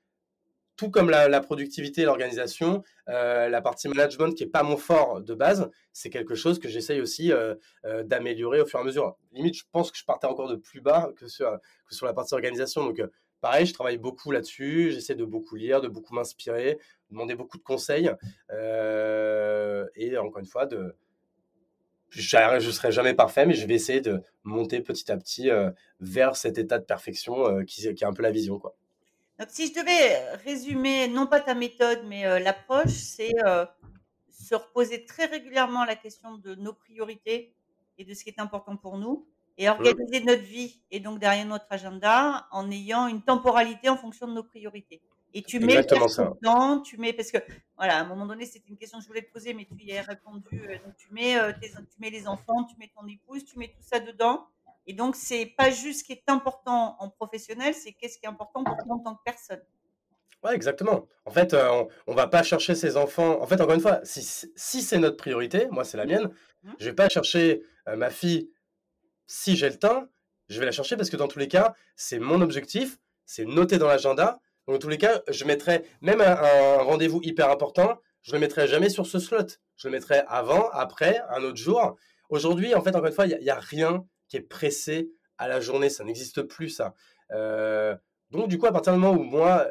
tout 0.76 0.90
comme 0.90 1.10
la, 1.10 1.42
productivité 1.42 2.04
l'organisation, 2.04 2.84
euh, 3.10 3.48
la 3.50 3.62
partie 3.62 3.88
management 3.88 4.34
qui 4.34 4.44
est 4.44 4.48
pas 4.48 4.64
mon 4.64 4.78
fort 4.78 5.22
de 5.22 5.34
base, 5.34 5.70
c'est 5.92 6.10
quelque 6.10 6.36
chose 6.36 6.60
que 6.60 6.68
j'essaye 6.68 7.00
aussi 7.00 7.32
euh, 7.32 7.56
euh, 7.86 8.04
d'améliorer 8.04 8.62
au 8.62 8.66
fur 8.66 8.80
et 8.80 8.82
à 8.82 8.86
mesure. 8.86 9.16
Limite, 9.32 9.56
je 9.56 9.64
pense 9.72 9.92
que 9.92 9.98
je 9.98 10.06
partais 10.06 10.28
encore 10.28 10.50
de 10.50 10.56
plus 10.56 10.82
bas 10.82 11.12
que 11.16 11.28
sur, 11.28 11.52
que 11.88 11.96
sur 11.96 12.06
la 12.06 12.14
partie 12.14 12.34
organisation. 12.34 12.84
Donc, 12.84 13.02
pareil, 13.44 13.68
je 13.68 13.74
travaille 13.74 13.98
beaucoup 13.98 14.32
là-dessus. 14.32 14.92
J'essaie 14.92 15.14
de 15.14 15.26
beaucoup 15.26 15.56
lire, 15.56 15.82
de 15.82 15.88
beaucoup 15.88 16.16
m'inspirer, 16.16 16.80
demander 17.12 17.36
beaucoup 17.36 17.58
de 17.58 17.64
conseils. 17.64 18.10
et 18.50 20.18
encore 20.18 20.40
une 20.40 20.48
fois, 20.48 20.66
de, 20.66 20.96
je 22.10 22.38
ne 22.38 22.72
serai 22.72 22.92
jamais 22.92 23.14
parfait, 23.14 23.46
mais 23.46 23.54
je 23.54 23.68
vais 23.68 23.76
essayer 23.76 24.02
de 24.02 24.22
monter 24.44 24.82
petit 24.82 25.12
à 25.12 25.18
petit 25.18 25.50
vers 26.00 26.36
cet 26.36 26.58
état 26.58 26.80
de 26.80 26.86
perfection 26.86 27.64
qui, 27.66 27.94
qui 27.94 28.04
est 28.04 28.08
un 28.08 28.14
peu 28.14 28.24
la 28.24 28.32
vision. 28.32 28.58
quoi. 28.58 28.76
Si 29.50 29.68
je 29.68 29.74
devais 29.74 30.36
résumer, 30.44 31.08
non 31.08 31.28
pas 31.28 31.40
ta 31.40 31.56
méthode, 31.56 32.04
mais 32.06 32.26
euh, 32.26 32.40
l'approche, 32.40 32.92
c'est 32.92 33.34
euh, 33.46 33.66
se 34.30 34.56
reposer 34.56 35.06
très 35.06 35.26
régulièrement 35.26 35.86
la 35.86 35.96
question 35.96 36.38
de 36.38 36.56
nos 36.56 36.74
priorités 36.74 37.56
et 37.98 38.06
de 38.06 38.14
ce 38.14 38.24
qui 38.24 38.30
est 38.30 38.40
important 38.40 38.78
pour 38.78 38.98
nous 38.98 39.28
et 39.58 39.70
organiser 39.70 40.24
notre 40.24 40.44
vie 40.44 40.82
et 40.92 41.00
donc 41.00 41.20
derrière 41.20 41.46
notre 41.46 41.68
agenda 41.70 42.48
en 42.52 42.70
ayant 42.72 43.08
une 43.08 43.22
temporalité 43.22 43.90
en 43.90 43.98
fonction 43.98 44.28
de 44.28 44.34
nos 44.34 44.44
priorités. 44.44 45.02
Et 45.36 45.42
tu 45.42 45.60
mets 45.60 45.78
le 45.78 46.36
temps, 46.42 46.82
tu 46.82 46.98
mets 46.98 47.14
parce 47.14 47.32
que 47.32 47.40
voilà, 47.76 47.98
à 47.98 48.02
un 48.02 48.06
moment 48.06 48.28
donné, 48.28 48.46
c'était 48.46 48.70
une 48.70 48.78
question 48.78 49.00
que 49.00 49.04
je 49.04 49.08
voulais 49.08 49.24
te 49.24 49.32
poser, 49.32 49.54
mais 49.54 49.66
tu 49.66 49.84
y 49.84 49.98
as 49.98 50.04
répondu. 50.04 50.46
Euh, 50.54 50.78
donc 50.86 50.96
tu 50.96 51.12
mets, 51.12 51.36
tu 51.62 52.00
mets 52.00 52.12
les 52.12 52.28
enfants, 52.28 52.66
tu 52.66 52.76
mets 52.78 52.92
ton 52.96 53.08
épouse, 53.08 53.44
tu 53.44 53.58
mets 53.58 53.70
tout 53.70 53.82
ça 53.82 54.00
dedans. 54.00 54.48
Et 54.86 54.94
donc, 54.94 55.16
c'est 55.16 55.46
pas 55.46 55.72
juste 55.72 56.02
ce 56.02 56.04
qui 56.04 56.14
est 56.14 56.24
important 56.28 56.98
en 57.00 57.10
professionnel, 57.10 57.74
c'est 57.74 57.94
qu'est-ce 57.94 58.18
qui 58.18 58.26
est 58.26 58.30
important 58.30 58.64
pour 58.64 58.76
toi 58.78 58.96
en 58.96 59.00
tant 59.00 59.16
que 59.16 59.22
personne. 59.24 59.62
Ouais, 60.44 60.54
exactement. 60.54 61.08
En 61.26 61.32
fait, 61.32 61.54
euh, 61.54 61.86
on, 62.06 62.12
ne 62.12 62.18
va 62.18 62.28
pas 62.28 62.44
chercher 62.44 62.76
ses 62.76 62.98
enfants. 62.98 63.42
En 63.42 63.48
fait, 63.48 63.62
encore 63.62 63.76
une 63.76 63.82
fois, 63.82 64.02
si, 64.04 64.22
si 64.56 64.82
c'est 64.82 65.00
notre 65.00 65.16
priorité, 65.16 65.68
moi 65.72 65.86
c'est 65.86 65.96
la 65.96 66.06
mienne, 66.06 66.30
je 66.64 66.70
mmh. 66.70 66.76
je 66.80 66.86
vais 66.86 66.94
pas 66.94 67.08
chercher 67.08 67.64
euh, 67.88 67.96
ma 67.96 68.10
fille 68.10 68.50
si 69.34 69.56
j'ai 69.56 69.70
le 69.70 69.80
temps. 69.80 70.08
Je 70.48 70.60
vais 70.60 70.66
la 70.66 70.72
chercher 70.72 70.96
parce 70.96 71.10
que 71.10 71.18
dans 71.18 71.28
tous 71.28 71.40
les 71.40 71.48
cas, 71.48 71.74
c'est 71.96 72.20
mon 72.20 72.42
objectif, 72.42 73.00
c'est 73.26 73.46
noté 73.46 73.80
dans 73.80 73.88
l'agenda. 73.88 74.40
Dans 74.68 74.78
tous 74.78 74.90
les 74.90 75.00
cas, 75.00 75.22
je 75.28 75.44
mettrai 75.46 75.84
même 76.02 76.22
un, 76.22 76.78
rendez-vous 76.84 77.20
hyper 77.24 77.50
important, 77.50 78.00
je 78.22 78.34
le 78.34 78.40
mettrai 78.40 78.68
jamais 78.68 78.90
sur 78.90 79.08
ce 79.08 79.20
slot. 79.20 79.48
Je 79.76 79.88
le 79.88 79.92
mettrai 79.92 80.22
avant, 80.28 80.70
après, 80.70 81.20
un 81.30 81.44
autre 81.44 81.58
jour. 81.58 81.98
Aujourd'hui, 82.30 82.76
en 82.76 82.82
fait, 82.82 82.96
encore 82.96 83.08
une 83.08 83.14
fois, 83.14 83.26
il 83.26 83.38
n'y 83.40 83.50
a, 83.50 83.60
rien 83.60 84.06
est 84.34 84.42
pressé 84.42 85.12
à 85.38 85.48
la 85.48 85.60
journée. 85.60 85.90
Ça 85.90 86.04
n'existe 86.04 86.44
plus, 86.44 86.70
ça. 86.70 86.94
Euh, 87.32 87.96
donc, 88.32 88.48
du 88.48 88.58
coup, 88.58 88.68
à 88.68 88.72
partir 88.72 88.94
du 88.94 89.00
moment 89.00 89.20
où 89.20 89.24
moi, 89.24 89.68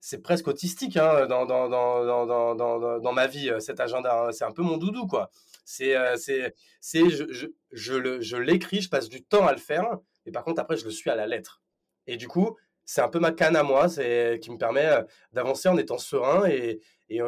c'est 0.00 0.22
presque 0.22 0.48
autistique 0.48 0.96
hein, 0.96 1.26
dans, 1.26 1.46
dans, 1.46 1.68
dans, 1.68 2.26
dans, 2.26 2.98
dans, 3.00 3.12
ma 3.12 3.26
vie, 3.26 3.50
euh, 3.50 3.60
cet 3.60 3.80
agenda. 3.80 4.26
Hein. 4.26 4.32
c'est 4.32 4.44
un 4.44 4.52
peu 4.52 4.62
mon 4.62 4.76
doudou, 4.76 5.06
quoi. 5.06 5.30
C'est, 5.66 5.94
euh, 5.94 6.16
c'est, 6.16 6.54
c'est, 6.80 7.10
je, 7.10 7.24
je, 7.72 8.20
je, 8.22 8.36
l'écris, 8.38 8.80
je 8.80 8.88
passe 8.88 9.10
du 9.10 9.22
temps 9.22 9.46
à 9.46 9.52
le 9.52 9.58
faire, 9.58 9.98
et 10.24 10.32
par 10.32 10.44
contre, 10.44 10.62
après, 10.62 10.78
je 10.78 10.84
le 10.84 10.90
suis 10.90 11.10
à 11.10 11.16
la 11.16 11.26
lettre. 11.26 11.60
Et 12.06 12.16
du 12.16 12.28
coup, 12.28 12.56
c'est 12.86 13.02
un 13.02 13.08
peu 13.08 13.18
ma 13.18 13.32
canne 13.32 13.56
à 13.56 13.62
moi, 13.62 13.88
c'est 13.88 14.38
qui 14.40 14.50
me 14.50 14.58
permet 14.58 14.88
d'avancer 15.32 15.68
en 15.68 15.76
étant 15.76 15.98
serein 15.98 16.46
et, 16.48 16.80
et, 17.08 17.20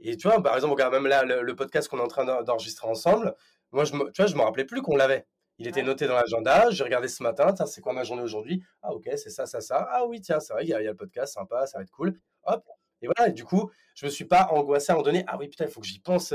et 0.00 0.16
tu 0.16 0.28
vois, 0.28 0.42
par 0.42 0.54
exemple, 0.54 0.72
regarde 0.72 0.94
même 0.94 1.06
là 1.06 1.24
le, 1.24 1.56
podcast 1.56 1.88
qu'on 1.88 1.98
est 1.98 2.02
en 2.02 2.08
train 2.08 2.24
d'enregistrer 2.42 2.88
ensemble. 2.88 3.34
Moi, 3.72 3.84
je 3.84 3.94
me, 3.94 4.10
tu 4.12 4.22
vois, 4.22 4.30
je 4.30 4.36
me 4.36 4.42
rappelais 4.42 4.64
plus 4.64 4.82
qu'on 4.82 4.96
l'avait. 4.96 5.26
Il 5.58 5.66
était 5.66 5.82
noté 5.82 6.06
dans 6.06 6.14
l'agenda. 6.14 6.70
J'ai 6.70 6.84
regardé 6.84 7.08
ce 7.08 7.22
matin. 7.22 7.54
C'est 7.66 7.80
quoi 7.80 7.92
ma 7.92 8.04
journée 8.04 8.22
aujourd'hui? 8.22 8.62
Ah, 8.82 8.92
ok, 8.94 9.08
c'est 9.16 9.30
ça, 9.30 9.46
ça, 9.46 9.60
ça. 9.60 9.88
Ah, 9.90 10.06
oui, 10.06 10.20
tiens, 10.20 10.40
c'est 10.40 10.52
vrai, 10.52 10.64
il 10.64 10.68
y, 10.68 10.74
a 10.74 10.80
le 10.80 10.94
podcast, 10.94 11.34
sympa, 11.34 11.66
ça 11.66 11.78
va 11.78 11.84
être 11.84 11.90
cool. 11.90 12.18
Hop. 12.44 12.64
Et 13.02 13.08
voilà, 13.16 13.30
du 13.30 13.44
coup, 13.44 13.70
je 13.94 14.06
me 14.06 14.10
suis 14.10 14.24
pas 14.24 14.48
angoissé 14.50 14.90
à 14.90 14.94
un 14.94 14.96
moment 14.96 15.06
donné. 15.06 15.24
Ah 15.26 15.36
oui, 15.38 15.48
putain, 15.48 15.64
il 15.64 15.70
faut 15.70 15.80
que 15.80 15.86
j'y 15.86 16.00
pense. 16.00 16.32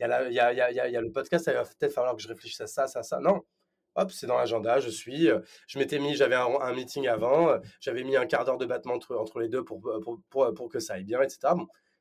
Il 0.00 0.06
y, 0.06 0.08
y, 0.08 0.40
a, 0.40 0.52
y, 0.52 0.74
y, 0.74 0.96
a, 0.96 1.00
le 1.00 1.10
podcast, 1.12 1.46
il 1.48 1.54
va 1.54 1.64
peut-être 1.64 1.92
falloir 1.92 2.14
que 2.14 2.22
je 2.22 2.28
réfléchisse 2.28 2.60
à 2.60 2.66
ça, 2.66 2.86
ça, 2.86 3.02
ça. 3.02 3.20
Non. 3.20 3.42
Hop, 3.94 4.10
c'est 4.10 4.26
dans 4.26 4.38
l'agenda, 4.38 4.80
je 4.80 4.88
suis. 4.88 5.28
Je 5.66 5.78
m'étais 5.78 5.98
mis, 5.98 6.14
j'avais 6.14 6.34
un, 6.34 6.72
meeting 6.72 7.08
avant, 7.08 7.58
j'avais 7.80 8.04
mis 8.04 8.16
un 8.16 8.26
quart 8.26 8.44
d'heure 8.44 8.58
de 8.58 8.64
battement 8.64 8.94
entre, 8.94 9.16
entre 9.16 9.40
les 9.40 9.48
deux 9.48 9.64
pour 9.64 9.80
pour, 9.80 10.20
pour, 10.30 10.54
pour, 10.54 10.68
que 10.70 10.80
ça 10.80 10.94
aille 10.94 11.04
bien, 11.04 11.20
etc. 11.20 11.54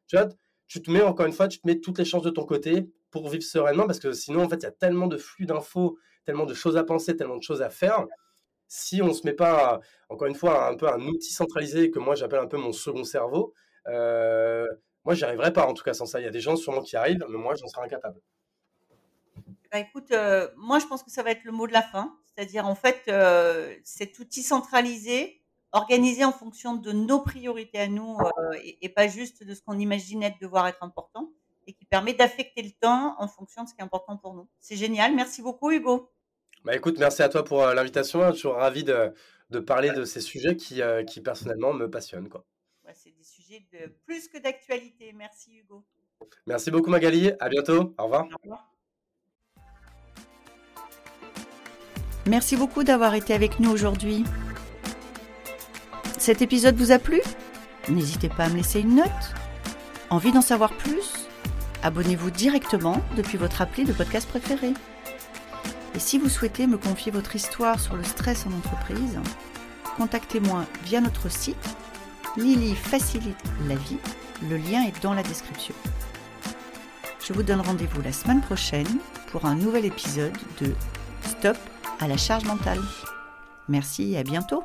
Tu 0.08 0.16
vois, 0.18 0.30
tu 0.68 0.82
te 0.82 0.90
mets 0.90 1.02
encore 1.02 1.26
une 1.26 1.34
fois, 1.34 1.50
tu 1.50 1.60
te 1.60 1.68
mets 1.68 1.80
toutes 1.82 1.98
les 1.98 2.06
chances 2.06 2.24
de 2.24 2.30
ton 2.30 2.46
côté 2.46 2.90
pour 3.10 3.28
vivre 3.28 3.44
sereinement 3.44 3.86
parce 3.86 4.00
que 4.00 4.14
sinon, 4.14 4.44
en 4.44 4.50
fait, 4.50 4.56
il 4.56 4.64
y 4.64 4.68
a 4.68 4.72
tellement 4.72 5.08
de 5.08 5.18
flux 5.18 5.46
d'infos, 5.46 5.98
tellement 6.26 6.46
de 6.46 6.54
choses 6.54 6.78
à 6.78 6.86
penser, 6.86 7.18
tellement 7.18 7.36
de 7.36 7.44
choses 7.44 7.62
à 7.62 7.70
faire. 7.70 8.08
Si 8.70 9.02
on 9.02 9.08
ne 9.08 9.14
se 9.14 9.26
met 9.26 9.34
pas, 9.34 9.82
encore 10.08 10.30
une 10.30 10.36
fois, 10.36 10.70
un 10.70 10.78
peu 10.78 10.88
un 10.88 11.02
outil 11.02 11.34
centralisé 11.34 11.92
que 11.92 12.00
moi 12.00 12.16
j'appelle 12.16 12.40
un 12.40 12.48
peu 12.48 12.58
mon 12.58 12.72
second 12.72 13.04
cerveau, 13.04 13.54
euh, 13.88 14.68
moi 15.06 15.16
j'y 15.16 15.24
arriverai 15.24 15.54
pas 15.54 15.68
en 15.68 15.74
tout 15.74 15.84
cas 15.84 15.94
sans 15.94 16.06
ça. 16.06 16.20
Il 16.20 16.24
y 16.24 16.28
a 16.28 16.32
des 16.32 16.42
gens 16.42 16.56
sûrement 16.56 16.82
qui 16.82 16.96
arrivent, 16.96 17.26
mais 17.30 17.38
moi 17.38 17.56
j'en 17.56 17.68
serai 17.68 17.86
incapable. 17.86 18.20
Bah, 19.72 19.80
écoute, 19.80 20.12
euh, 20.12 20.50
moi 20.58 20.80
je 20.80 20.86
pense 20.86 21.04
que 21.04 21.12
ça 21.12 21.24
va 21.24 21.32
être 21.32 21.44
le 21.44 21.52
mot 21.52 21.68
de 21.68 21.74
la 21.74 21.82
fin. 21.82 22.18
C'est-à-dire 22.26 22.66
en 22.66 22.76
fait, 22.76 23.04
euh, 23.08 23.74
cet 23.84 24.20
outil 24.20 24.44
centralisé, 24.44 25.42
organisé 25.72 26.26
en 26.26 26.32
fonction 26.32 26.76
de 26.76 26.92
nos 26.92 27.22
priorités 27.22 27.80
à 27.80 27.88
nous 27.88 28.18
et, 28.62 28.86
et, 28.86 28.90
pas 28.90 29.08
juste 29.08 29.46
de 29.46 29.54
ce 29.54 29.62
qu'on 29.62 29.80
imaginait 29.80 30.36
devoir 30.42 30.68
être 30.68 30.84
important 30.84 31.32
et 31.68 31.74
qui 31.74 31.86
permet 31.86 32.14
d'affecter 32.14 32.62
le 32.62 32.72
temps 32.72 33.16
en 33.20 33.28
fonction 33.28 33.64
de 33.64 33.70
ce 33.70 33.74
qui 33.74 33.82
est 33.82 33.84
important 33.84 34.18
pour 34.18 34.34
nous. 34.34 34.50
C'est 34.60 34.76
génial. 34.76 35.16
Merci 35.16 35.42
beaucoup, 35.42 35.72
Hugo. 35.72 36.12
Bah 36.64 36.76
écoute, 36.76 36.98
merci 37.00 37.24
à 37.24 37.30
toi 37.30 37.44
pour 37.44 37.66
l'invitation. 37.66 38.32
Je 38.32 38.38
suis 38.38 38.48
ravi 38.48 38.84
de, 38.84 39.14
de, 39.50 39.60
parler 39.60 39.92
de 39.92 40.04
ces 40.04 40.22
sujets 40.22 40.56
qui, 40.56 40.82
qui 41.08 41.22
personnellement 41.22 41.74
me 41.74 41.90
passionnent. 41.90 42.30
Quoi. 42.30 42.46
De 43.60 43.88
plus 44.06 44.28
que 44.28 44.38
d'actualité. 44.38 45.14
Merci, 45.14 45.58
Hugo. 45.58 45.84
Merci 46.48 46.72
beaucoup, 46.72 46.90
Magali. 46.90 47.32
À 47.40 47.50
bientôt. 47.50 47.94
Au 47.98 48.04
revoir. 48.04 48.26
Au 48.26 48.38
revoir. 48.44 48.68
Merci 52.28 52.56
beaucoup 52.56 52.84
d'avoir 52.84 53.16
été 53.16 53.34
avec 53.34 53.60
nous 53.60 53.72
aujourd'hui. 53.72 54.24
Cet 56.18 56.42
épisode 56.42 56.76
vous 56.76 56.92
a 56.92 57.00
plu? 57.00 57.20
N'hésitez 57.90 58.30
pas 58.30 58.46
à 58.46 58.50
me 58.50 58.58
laisser 58.58 58.80
une 58.80 58.96
note. 58.96 59.34
Envie 60.12 60.32
d'en 60.32 60.42
savoir 60.42 60.72
plus? 60.78 61.28
Abonnez-vous 61.82 62.30
directement 62.30 63.02
depuis 63.18 63.38
votre 63.38 63.62
appli 63.62 63.86
de 63.86 63.94
podcast 63.94 64.30
préféré. 64.30 64.74
Et 65.96 66.00
si 66.00 66.20
vous 66.20 66.30
souhaitez 66.30 66.68
me 66.68 66.78
confier 66.78 67.12
votre 67.12 67.36
histoire 67.36 67.80
sur 67.80 67.96
le 67.96 68.04
stress 68.04 68.46
en 68.46 68.52
entreprise, 68.52 69.20
contactez-moi 69.98 70.66
via 70.84 71.02
notre 71.02 71.30
site 71.30 71.76
Lily 72.38 72.76
facilite 72.76 73.44
la 73.68 73.76
vie. 73.76 73.98
Le 74.50 74.58
lien 74.58 74.84
est 74.84 75.04
dans 75.04 75.14
la 75.14 75.22
description. 75.22 75.76
Je 77.24 77.34
vous 77.34 77.44
donne 77.44 77.60
rendez-vous 77.62 78.02
la 78.02 78.14
semaine 78.14 78.42
prochaine 78.42 78.88
pour 79.32 79.46
un 79.46 79.56
nouvel 79.56 79.86
épisode 79.86 80.38
de 80.62 80.74
Stop 81.24 81.58
à 82.00 82.08
la 82.08 82.18
charge 82.18 82.46
mentale. 82.46 82.80
Merci 83.68 84.14
et 84.14 84.18
à 84.18 84.24
bientôt 84.24 84.64